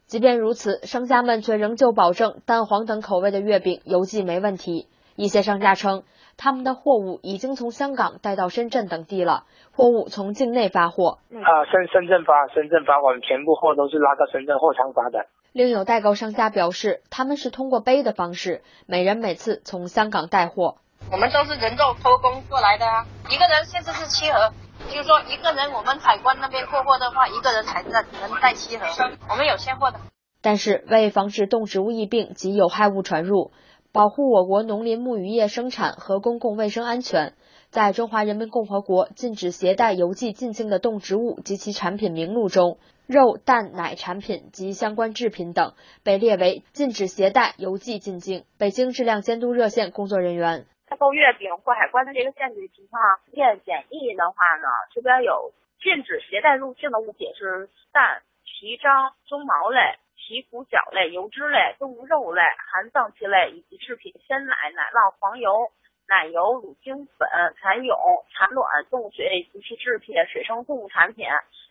[0.09, 4.87] 即便如此，商家们却仍旧保证蛋黄等口味的月饼邮寄没问题。
[5.15, 6.01] 一些商家称，
[6.35, 11.19] 他们的货物已经从香港带到深圳等地了，货物从境内发货。
[11.29, 15.27] 啊，深深圳发，深圳发，我们全部货都是拉到深圳货仓发的。
[15.53, 20.77] 另有代购商家表示，他们是通过背的方式，每人每次从香港带货。
[21.11, 24.49] 我们都是人肉偷工过来的啊，一个人现在是七盒，
[24.89, 28.85] 就是说一个人我们海关那边过货的话，一个人才能能带七盒，
[29.29, 29.99] 我们有现货的。
[30.41, 33.51] 但是为防止动植物疫病及有害物传入，
[33.91, 37.33] 保护我国农林牧渔业生产和公共卫生安全，
[37.69, 45.73] 在中华人民共和国禁止携带邮寄进境的动植物及其产品名录中，肉、蛋、奶产品及相关制品等
[46.03, 48.45] 被列为禁止携带邮寄进境。
[48.57, 50.65] 北京质量监督热线工作人员。
[50.89, 59.79] 代购月饼过海关的这个限制情况，验检疫的话呢，这边有禁止携带入境的物品是蛋、皮张、鬃毛类。
[60.21, 65.71] 皮骨角类、油脂类、动物肉类、含脏器类以及制品鲜奶、奶酪、黄油、
[66.07, 67.27] 奶油、乳清粉、
[67.59, 67.95] 蚕蛹、
[68.29, 71.25] 产卵、动物水及其制品、水生动物产品、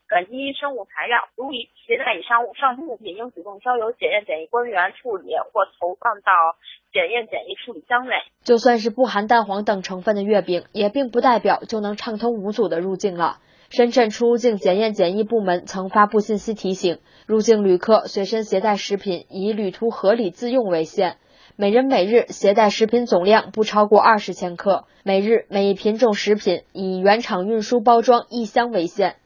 [0.09, 1.19] 转基因生物材料。
[1.37, 6.33] 如以携带以上物上述物品，应主动交由检验检疫官员处理或投放到
[6.93, 8.15] 检验检疫处理箱内。
[8.43, 13.39] 就算是不含蛋黄等成分的月饼，也并不代表就能畅通无阻的入境了。
[13.71, 21.19] 深圳出入境检验检疫部门曾发布信息提醒，入境旅客随身携带食品以旅途合理自用为限。
[21.55, 29.17] 每人每日携带食品总量不超过二十千克，每日每一品种食品以原厂运输包装一箱为限。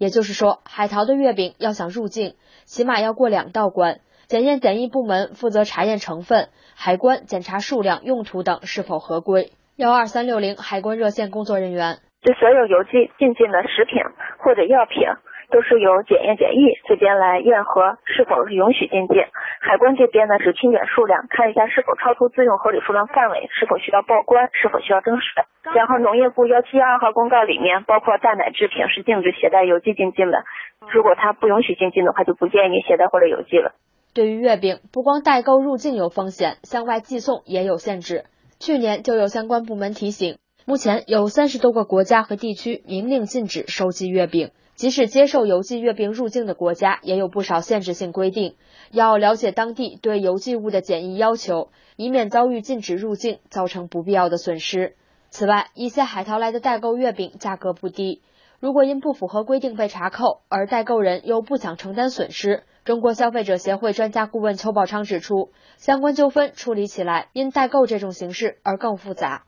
[0.00, 2.34] 也就是说，海淘的月饼要想入境，
[2.64, 9.52] 起码要过两道关：检验检疫部门负责查验成分，海关检查数量、用途等是否合规。
[9.76, 14.00] 幺二三六零海关热线工作人员：对所有邮寄进境的食品
[14.42, 15.04] 或者药品。
[15.50, 19.22] 都是由检验检疫这边来验核是否是允许进境，
[19.60, 25.44] 海关这边呢只清点数量，看一下是否超出自用合理数量范围，是否需要报关，是否需要征税。
[25.74, 30.44] 然后农业部幺七幺二号公告里面，包括蛋奶制品是禁止携带邮寄进境的，
[30.92, 33.72] 如果它不允许进境的话，就不建议携带或者邮寄了。
[34.14, 38.24] 对于月饼，不光代购入境有风险，向外寄送也有限制。
[38.58, 44.50] 去年就有相关部门提醒，目前有三十多个国家和地区明令禁止收寄月饼。
[44.80, 48.56] 即使接受邮寄月饼入境的国家，也有不少限制性规定，
[48.90, 54.96] 要了解当地对邮寄物的检疫要求，以免遭遇禁止入境，造成不必要的损失。
[55.28, 58.22] 此外，一些海淘来的代购月饼价格不低，
[58.58, 69.42] 如果因不符合规定被查扣，而代购人又不想承担损失，中国消费者协会专家顾问邱宝昌指出，相关纠纷处理起来因代购这种形式而更复杂。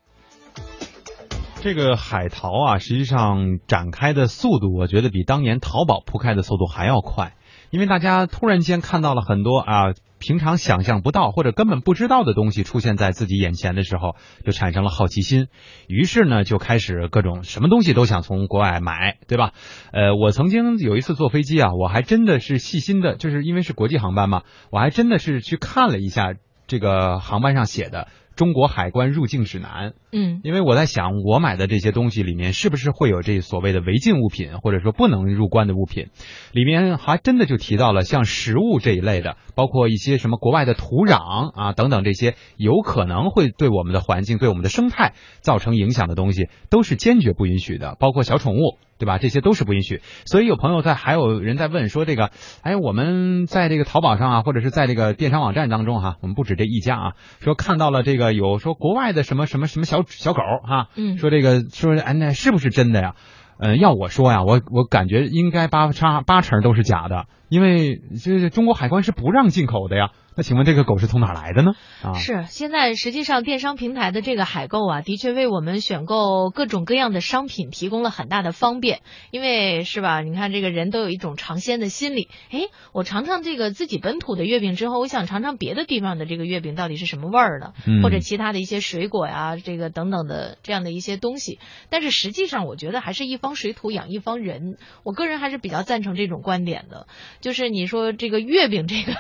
[1.63, 7.37] 这个海淘啊，实际上展开的速度，我觉得比当年淘宝铺开的速度还要快。
[7.71, 15.47] 因为大家突然间看到了很多啊，平常想象不到或者根本不知道的东西出现在自己眼前的时候，就产生了好奇心，
[15.87, 19.53] 于是呢就开始各种什么东西都想从国外买，对吧？
[19.93, 24.43] 呃，我曾经有一次坐飞机啊，我还真的是细心的，就是因为是国际航班嘛，
[24.73, 26.35] 我还真的是去看了一下
[26.67, 28.09] 这个航班上写的。
[28.35, 36.09] 中国海关入境指南，嗯，因为我在想，我买的这些东西里面是不是会有这所谓的违禁物品，或者说不能入关的物品？
[36.53, 47.97] 里面还真的就提到了像食物这一类的，包括一些什么国外的土壤啊等等这些有可能会对我们的环境、对我们的生态造成影响的东西，都是坚决不允许的。
[47.99, 49.17] 包括小宠物，对吧？
[49.17, 50.03] 这些都是不允许。
[50.27, 58.33] 所以有朋友在，还有人在问说，这个，哎，我们在这个淘宝上啊，或者是在这个电商网站当中哈，我们不止这一家啊，说看到了这个。
[58.43, 63.15] 有说国外的什么什么什么小小狗哈，嗯，说这个说哎那是不是真的呀？
[63.59, 70.13] 嗯，要我说呀，我我感觉应该八叉八成都是假的，因为这中国海关是不让进口的呀。
[70.35, 71.73] 那请问这个狗是从哪来的呢？
[72.03, 79.01] 啊，是现在实际上电商平台的这个海购啊，的确为我们选购各种各样的商品提供了很大的方便。
[79.31, 80.23] 因为是吧？
[80.23, 82.61] 你看这个人都有一种尝鲜的心理，哎，
[82.95, 91.59] 我尝尝这个自己本土的月饼之后，我想尝尝别的地方的这个月饼到底是什么味儿的，或者其他的一些水果呀，这个等等的这样的一些东西。
[91.91, 94.79] 但是实际上，我觉得还是一方水土养一方人。
[95.03, 97.07] 我个人还是比较赞成这种观点的，
[97.43, 99.13] 就是你说这个月饼这个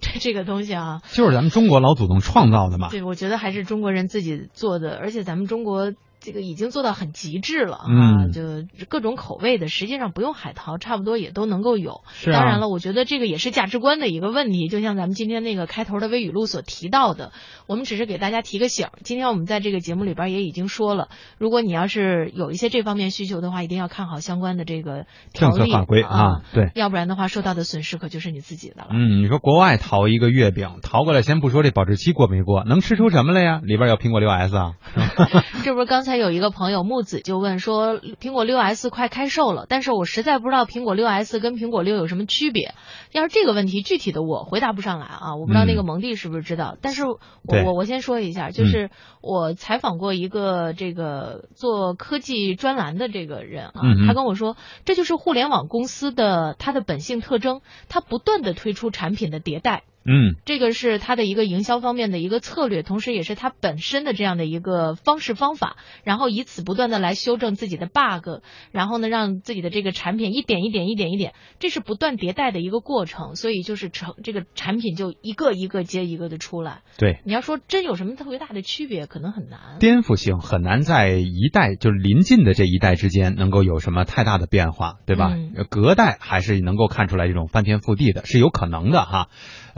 [0.00, 0.72] 这这个东西。
[0.72, 2.90] 啊，就是咱们中国老祖宗创造的嘛。
[2.90, 5.92] 对，我觉得还是中国人自己做的，而且咱们中国。
[6.20, 8.28] 这个已经做到很极致了啊！
[8.32, 8.42] 就
[8.88, 12.02] 各种口味的，实际上不用海淘，差不多也都能够有。
[12.12, 14.68] 是当然了，我觉得这个也是价值观的一个问题。
[14.68, 17.32] 就像咱们今天那个开头的微语录所提到的，
[17.66, 18.88] 我们只是给大家提个醒。
[19.02, 21.08] 今天我们在这个节目里边也已经说了，
[21.38, 26.42] 如果你要是有一些这方面需求的话，一定要看好相关的这个政策法规啊。
[26.52, 28.88] 对，要不然的话，受到的损失可就是你自己的了。
[28.90, 33.60] 嗯，你说国外淘一个月饼，淘过来，先不说这保质期过没过，能吃出什么来呀？
[33.62, 34.72] 里边有苹果六 S 啊？
[35.64, 36.50] 这不是刚才有一个。
[36.50, 42.74] 朋友木子就问说：“苹果六 S 快开售了，但是我实在不知道苹果六 S 跟苹果六有什么区别。
[43.12, 46.76] 要是这个问题具体的我回答不上来啊，我不知道那个蒙蒂是不是知道。
[46.82, 47.16] 但是我
[47.64, 48.90] 我我先说一下，就是
[49.22, 68.42] 我采访过一个这个做科技专栏的这个人啊，他跟我说，这就是互联网公司的它的本性特征，它不断的推出产品的迭代。”嗯，这个是它的一个营销方面的一个策略，同时也是它本身的这样的一个方式方法，然后以此不断的来修正自己的 bug，
[68.72, 76.80] 然后呢，让自己的这个产品一点一点一点一点，这是不断迭代的一个过程，所以就是成这个产品就一个一个接一个的出来。
[76.96, 79.78] 对，你要说真有什么特别大的区别，可能很难。
[79.80, 85.36] 颠覆性很难在一代就是临近的这一代之间能够有什么太大的变化，对吧？
[85.68, 89.28] 隔代还是能够看出来这种翻天覆地的，是有可能的哈。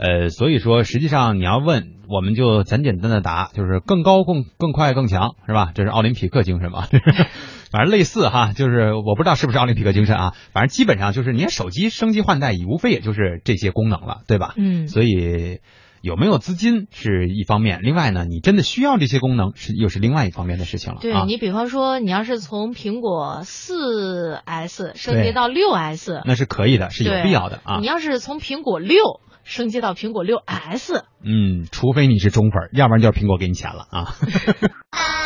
[0.03, 0.13] 呃。
[0.13, 5.71] 呃，所以说实际上你要问，我们就简简单的答，就是更高、更更快、更强，是吧？
[5.73, 6.87] 这是奥林匹克精神嘛？
[7.71, 14.53] 反正类似哈，就是我不知道是不是奥林匹克精神啊，反正基本上就是你手机升级换代，无非也就是这些功能了，对吧？
[14.57, 15.59] 嗯，所以
[16.01, 20.99] 有没有资金是一方面，另外呢，你真的需要这些功能是又是另外一方面的事情了。
[20.99, 27.79] 啊、对你比方说，你要是从苹果四 S 升级到六 S，那是可以的，是有必要的啊。
[27.79, 34.15] 你要是从苹果六升级到苹果六 S，嗯，除非你是中粉，要不然就是苹果给你钱了啊。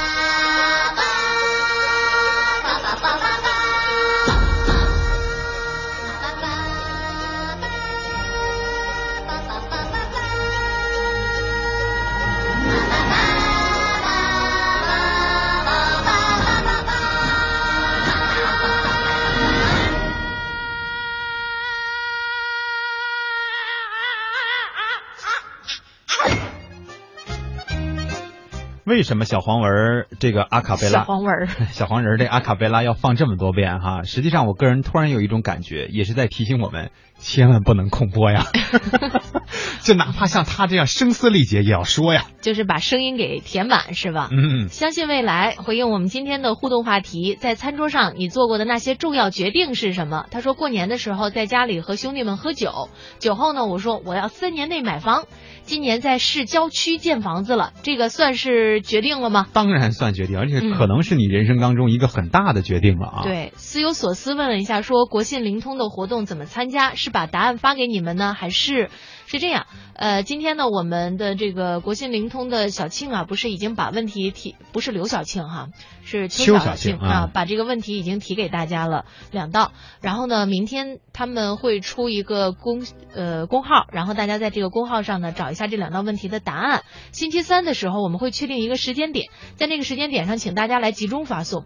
[28.88, 34.04] 为什么小黄文这个阿卡贝拉小黄文 小黄人这阿卡贝拉要放这么多遍哈？
[34.04, 38.46] 实际上，我个人突然有一种感觉，也是在提醒我们，千万不能空播呀！
[39.84, 42.24] 就哪怕像他这样声嘶力竭，也要说呀。
[42.40, 44.30] 就是把声音给填满，是吧？
[44.32, 44.70] 嗯。
[44.70, 50.28] 相信未来回应我们今天的互动话题，在餐桌上你做过的那些重要决定是什么？
[50.32, 52.88] 他说过年的时候在家里和兄弟们喝酒，
[53.20, 55.26] 酒后呢，我说我要三年内买房。
[55.68, 59.48] 今年在市郊区建房子了，这个算是决定了吗？
[59.52, 63.24] 当然算决定，而且可能是你人生当中一个很大的决定了啊。
[63.24, 66.96] 对，思有所思问了一下，说国信灵通的活动怎么参加？
[66.96, 68.90] 是把答案发给你们呢，还是
[69.28, 69.68] 是这样？
[69.94, 75.68] 呃，今天呢，我们的这个国信灵通的小庆啊，不是已经把问题提，不是刘小庆哈，
[76.06, 79.74] 是邱小庆啊，把这个问题已经提给大家了两道。
[80.00, 86.84] 然后呢，明天他们会出一个公呃公号，然后大家在这个公号上呢找一下这两道问题的答案。
[87.12, 91.66] 星期三的时候我们会确定一个时间点，在那个时间点上，请大家来集中发送。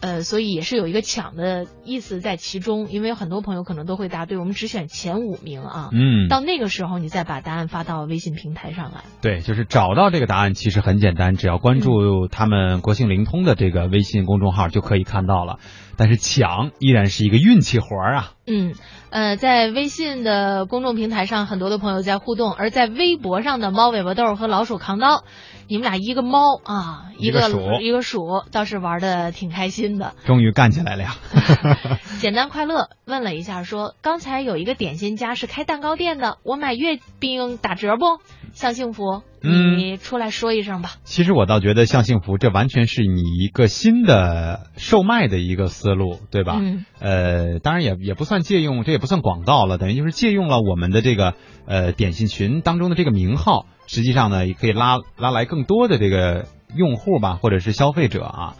[0.00, 5.88] 呃，所以也是有一个抢的意思在其中，因为很多朋友可能都会答对，我们只选前五名啊。
[5.92, 9.04] 嗯，到那个时候你再把答案发到微信平台上来。
[9.22, 15.58] 对，就是找到这个答案其实很简单，只要关注他们国信灵通的这个微信公众号就可以看到了。
[15.96, 18.32] 但是抢依然是一个运气活儿啊。
[18.46, 18.74] 嗯，
[19.10, 25.24] 呃，在微信的公众平台上，很多的朋友在互动，而在微博上的猫尾巴豆和老鼠扛刀。
[25.68, 30.14] 你们俩一个猫啊，一个鼠，一个鼠，倒是玩的挺开心的。
[30.24, 31.16] 终于干起来了呀！
[32.20, 38.04] 简单快乐问了一下，说刚才有一个点心家是开蛋糕店的，我买月饼打折不？
[38.52, 40.90] 向幸福，你出来说一声吧。
[40.94, 46.58] 嗯、其实我倒觉得向幸福这完全是你一个新的售卖的一个思路，对吧？
[46.60, 46.84] 嗯。
[47.00, 51.34] 呃，当然也也不算借用，这也不算广告了，等于就是借用了我们的这个
[51.66, 53.66] 呃点心群当中的这个名号。
[53.86, 58.54] 实际上呢，也可以拉拉来更多的这个用户吧，或者是消费者啊。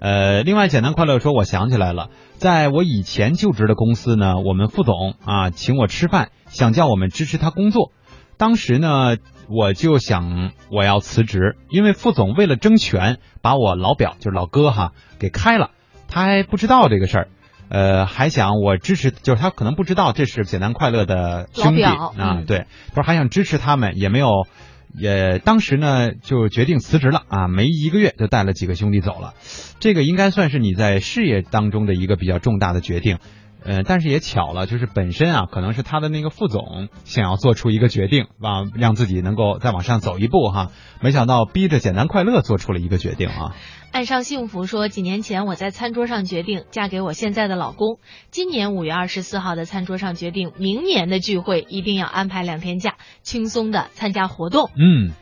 [0.00, 7.92] 呃，另外，简单快乐说，我想起来了，在我以前就职的公司呢，我们副总啊请我吃饭，想叫我们支持他工作。
[8.36, 9.16] 当时呢，
[9.54, 15.70] 我就想我要辞职，因为副总为了争权，把我老表就是老哥哈给开了，
[16.08, 17.28] 他还不知道这个事儿。
[17.68, 24.46] 呃，还想我支持，就是他可能不知道这是简单快乐的兄弟啊，嗯、对，他说还想支持他们，也没有。
[24.94, 29.32] 也当时呢就决定辞职了啊，没一个月就带了几个兄弟走了，
[29.80, 33.16] 这个应该算是你在事业当中的一个比较重大的决定。
[33.64, 43.54] 呃，但是也巧了，就是本身啊，可能是他的那个副总想要做出一个决定，啊，让自己能够再往上走一步哈，没想到逼着简单快乐做出了一个决定啊。
[43.92, 47.98] 爱上幸福说，几年前我在餐桌上决定嫁给我现在的老公，
[48.30, 54.70] 今年五月二十四号的餐桌上决定，明年的聚会一定要安排两天假，轻松的参加活动。
[54.76, 55.12] 嗯，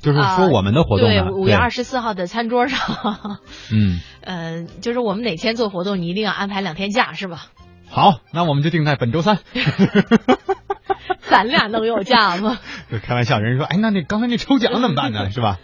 [0.00, 2.80] 就是说我们的活动、啊、对，五月二十四号的餐桌上，
[3.72, 7.46] 嗯， 呃，就是我们哪天做活动，你一定要安排两天假，是吧？
[7.90, 9.38] 好，那我们就定在本周三。
[11.28, 12.58] 咱俩能有假吗？
[13.02, 15.30] 开玩笑，人说，哎，那那刚才那抽奖怎么办呢？
[15.30, 15.58] 是吧？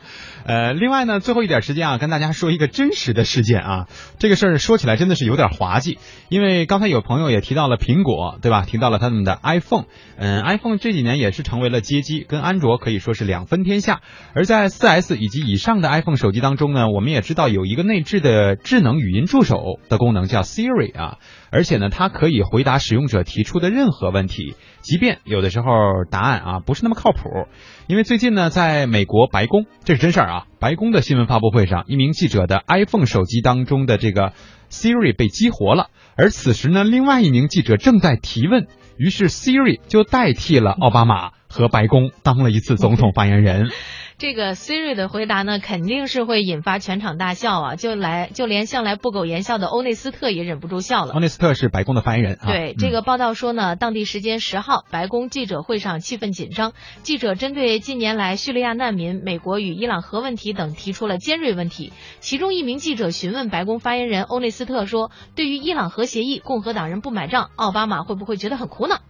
[0.46, 3.88] 呃，另外呢，最后一点时间啊，跟大家说一个真实的事件啊。
[4.18, 5.98] 这个事儿说起来真的是有点滑稽，
[6.28, 8.62] 因为刚才有朋友也提到了苹果，对吧？
[8.66, 9.84] 提到了他们的 iPhone，
[10.18, 14.02] 嗯，iPhone 这几年也是成为了街机，跟安卓可以说是两分天下。
[14.34, 21.16] 而在 4S 以及以上的 iPhone 手机当中呢，我们也知道有一个内置的智能语音助手的功能叫 Siri 啊，
[21.54, 25.66] 而且呢，它可以回答使用者提出的任何问题，即便有的时候
[26.10, 27.46] 答案啊不是那么靠谱。
[27.86, 30.46] 因为最近呢，在美国白宫，这是真事儿啊。
[30.58, 34.32] 白宫的新闻发布会上，一名记者的 iPhone 手机当中的这个
[34.68, 43.70] Siri 被激活了，而此时呢，另外一名记者正在提问，于是 Siri 就代替了奥巴马和白宫当了一次总统发言人。
[44.16, 47.74] 这个 Siri 的回答呢，肯定是会引发全场大笑啊！
[47.74, 51.14] 就来就连向来不苟言笑的欧内斯特也忍不住笑了。
[51.14, 52.46] 欧内斯特是白宫的发言人啊。
[52.46, 61.92] 对，这个报道说呢，当地时间十号，白宫记者会上气氛紧张，记者针对近年来叙利亚难民、美国与伊朗核问题等提出了尖锐问题。
[62.20, 69.00] 其中一名记者询问白宫发言人欧内斯特说：“对于伊朗核协议，共和党人不买账，奥巴马会不会觉得很苦恼？”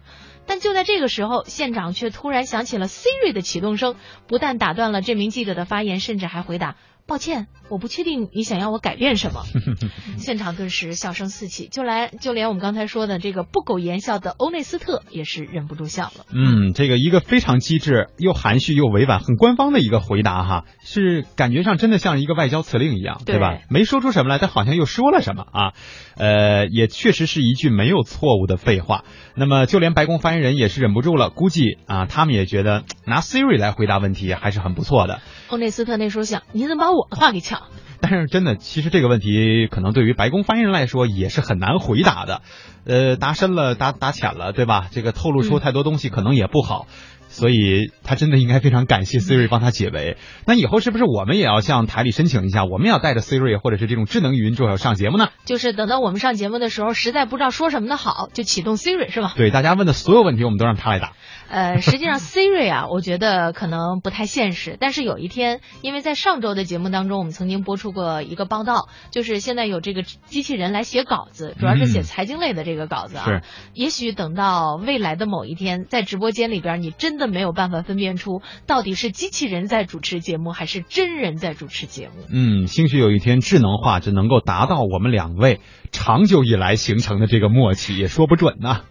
[0.47, 3.95] 但就在这个时候，县长却突然响起了 Siri 的启动声，
[4.27, 6.75] 不但打断了这名记者的发言，甚至还回答。
[7.07, 9.43] 抱歉，我不确定你想要我改变什么。
[10.17, 16.25] 现场顿时笑声四起，就来就连我们刚才说的这个不苟言笑的欧内斯特也是忍不住笑了。
[16.33, 23.59] 嗯，这个一个非常机智又含蓄又委婉、很官方的一个回答哈，是感觉上真的像一个外交辞令一样，对吧？
[23.69, 25.73] 没说出什么来，但好像又说了什么啊？
[26.17, 29.03] 呃，也确实是一句没有错误的废话。
[29.35, 35.21] 那么就连白宫发言人也是忍不住了，估计啊，他们也觉得拿 Siri 来回答问题还是很不错的。
[35.55, 37.63] 欧内斯特那时候想，你怎么把我的话给抢？
[38.01, 42.41] 但是真的，其实这个问题可能对于白宫发言人来说也是很难回答的。
[42.85, 44.89] 呃，答深了，答答浅了，对吧？
[44.91, 46.87] 这个透露出太多东西可能也不好。
[47.27, 50.15] 所以他真的应该非常感谢 Siri 帮他解围。
[50.45, 55.29] 那以后是不是我们也要向台里申请一下，我们要带着 Siri 或者是这种智能语音助手上节目呢？
[55.43, 59.33] 就是等到我们上节目的时候，实在不知道说什么的好，就启动 Siri 是吧？
[59.35, 61.13] 对，大家问的所有问题，我们都让他来答。
[61.49, 64.77] 呃，实际上 Siri 啊，我觉得可能不太现实。
[64.79, 73.25] 但是有一天，因为在上周的节目当中，我们曾经播出过一个报道，就是现在有这个机器人来写稿子，主要是写财经类的这个稿子啊。
[73.25, 73.41] 是。
[73.73, 78.05] 也许等到未来的某一天，在直播间里边，你真的没有办法分辨。
[78.05, 82.23] 辨出到底是机器人在主持节目，还是真人在主持节目？
[82.29, 85.59] 嗯，兴许有一天智能化就能够达到我们两位
[85.91, 88.81] 长久以来形成的这个默契，也说不准呢。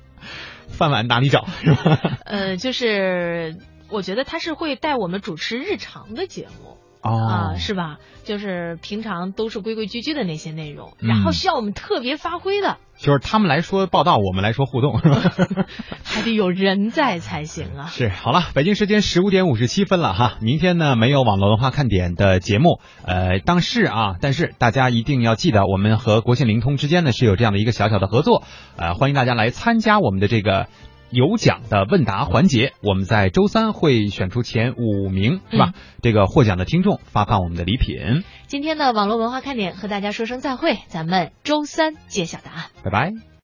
[0.68, 2.18] 饭碗哪里找是吧？
[2.24, 3.56] 呃，就是
[3.88, 6.78] 我觉得他是会带我们主持日常的节目。
[7.04, 7.98] 啊，是吧？
[8.24, 15.66] 就是平常都是规规矩矩的那些内容，然后需要我们特别发挥的，就是他们来说报道，我们来说互动，是吧？
[16.02, 17.86] 还得有人在才行啊。
[17.88, 28.42] 是，好了，北京时间十五点五十七分了哈，明天呢没有网络文化看点的节目，呃，当是啊，但是大家一定要记得，我们和国信灵通之间呢是有这样的一个小小的合作，
[28.76, 30.68] 呃，欢迎大家来参加我们的这个。
[31.14, 35.72] 有奖的问答环节，我们在周三会选出前五名，是吧？
[36.02, 38.24] 这个获奖的听众发放我们的礼品。
[38.46, 43.24] 今天的网络文化看点和大家说声再会，咱们周三揭晓答案，拜拜。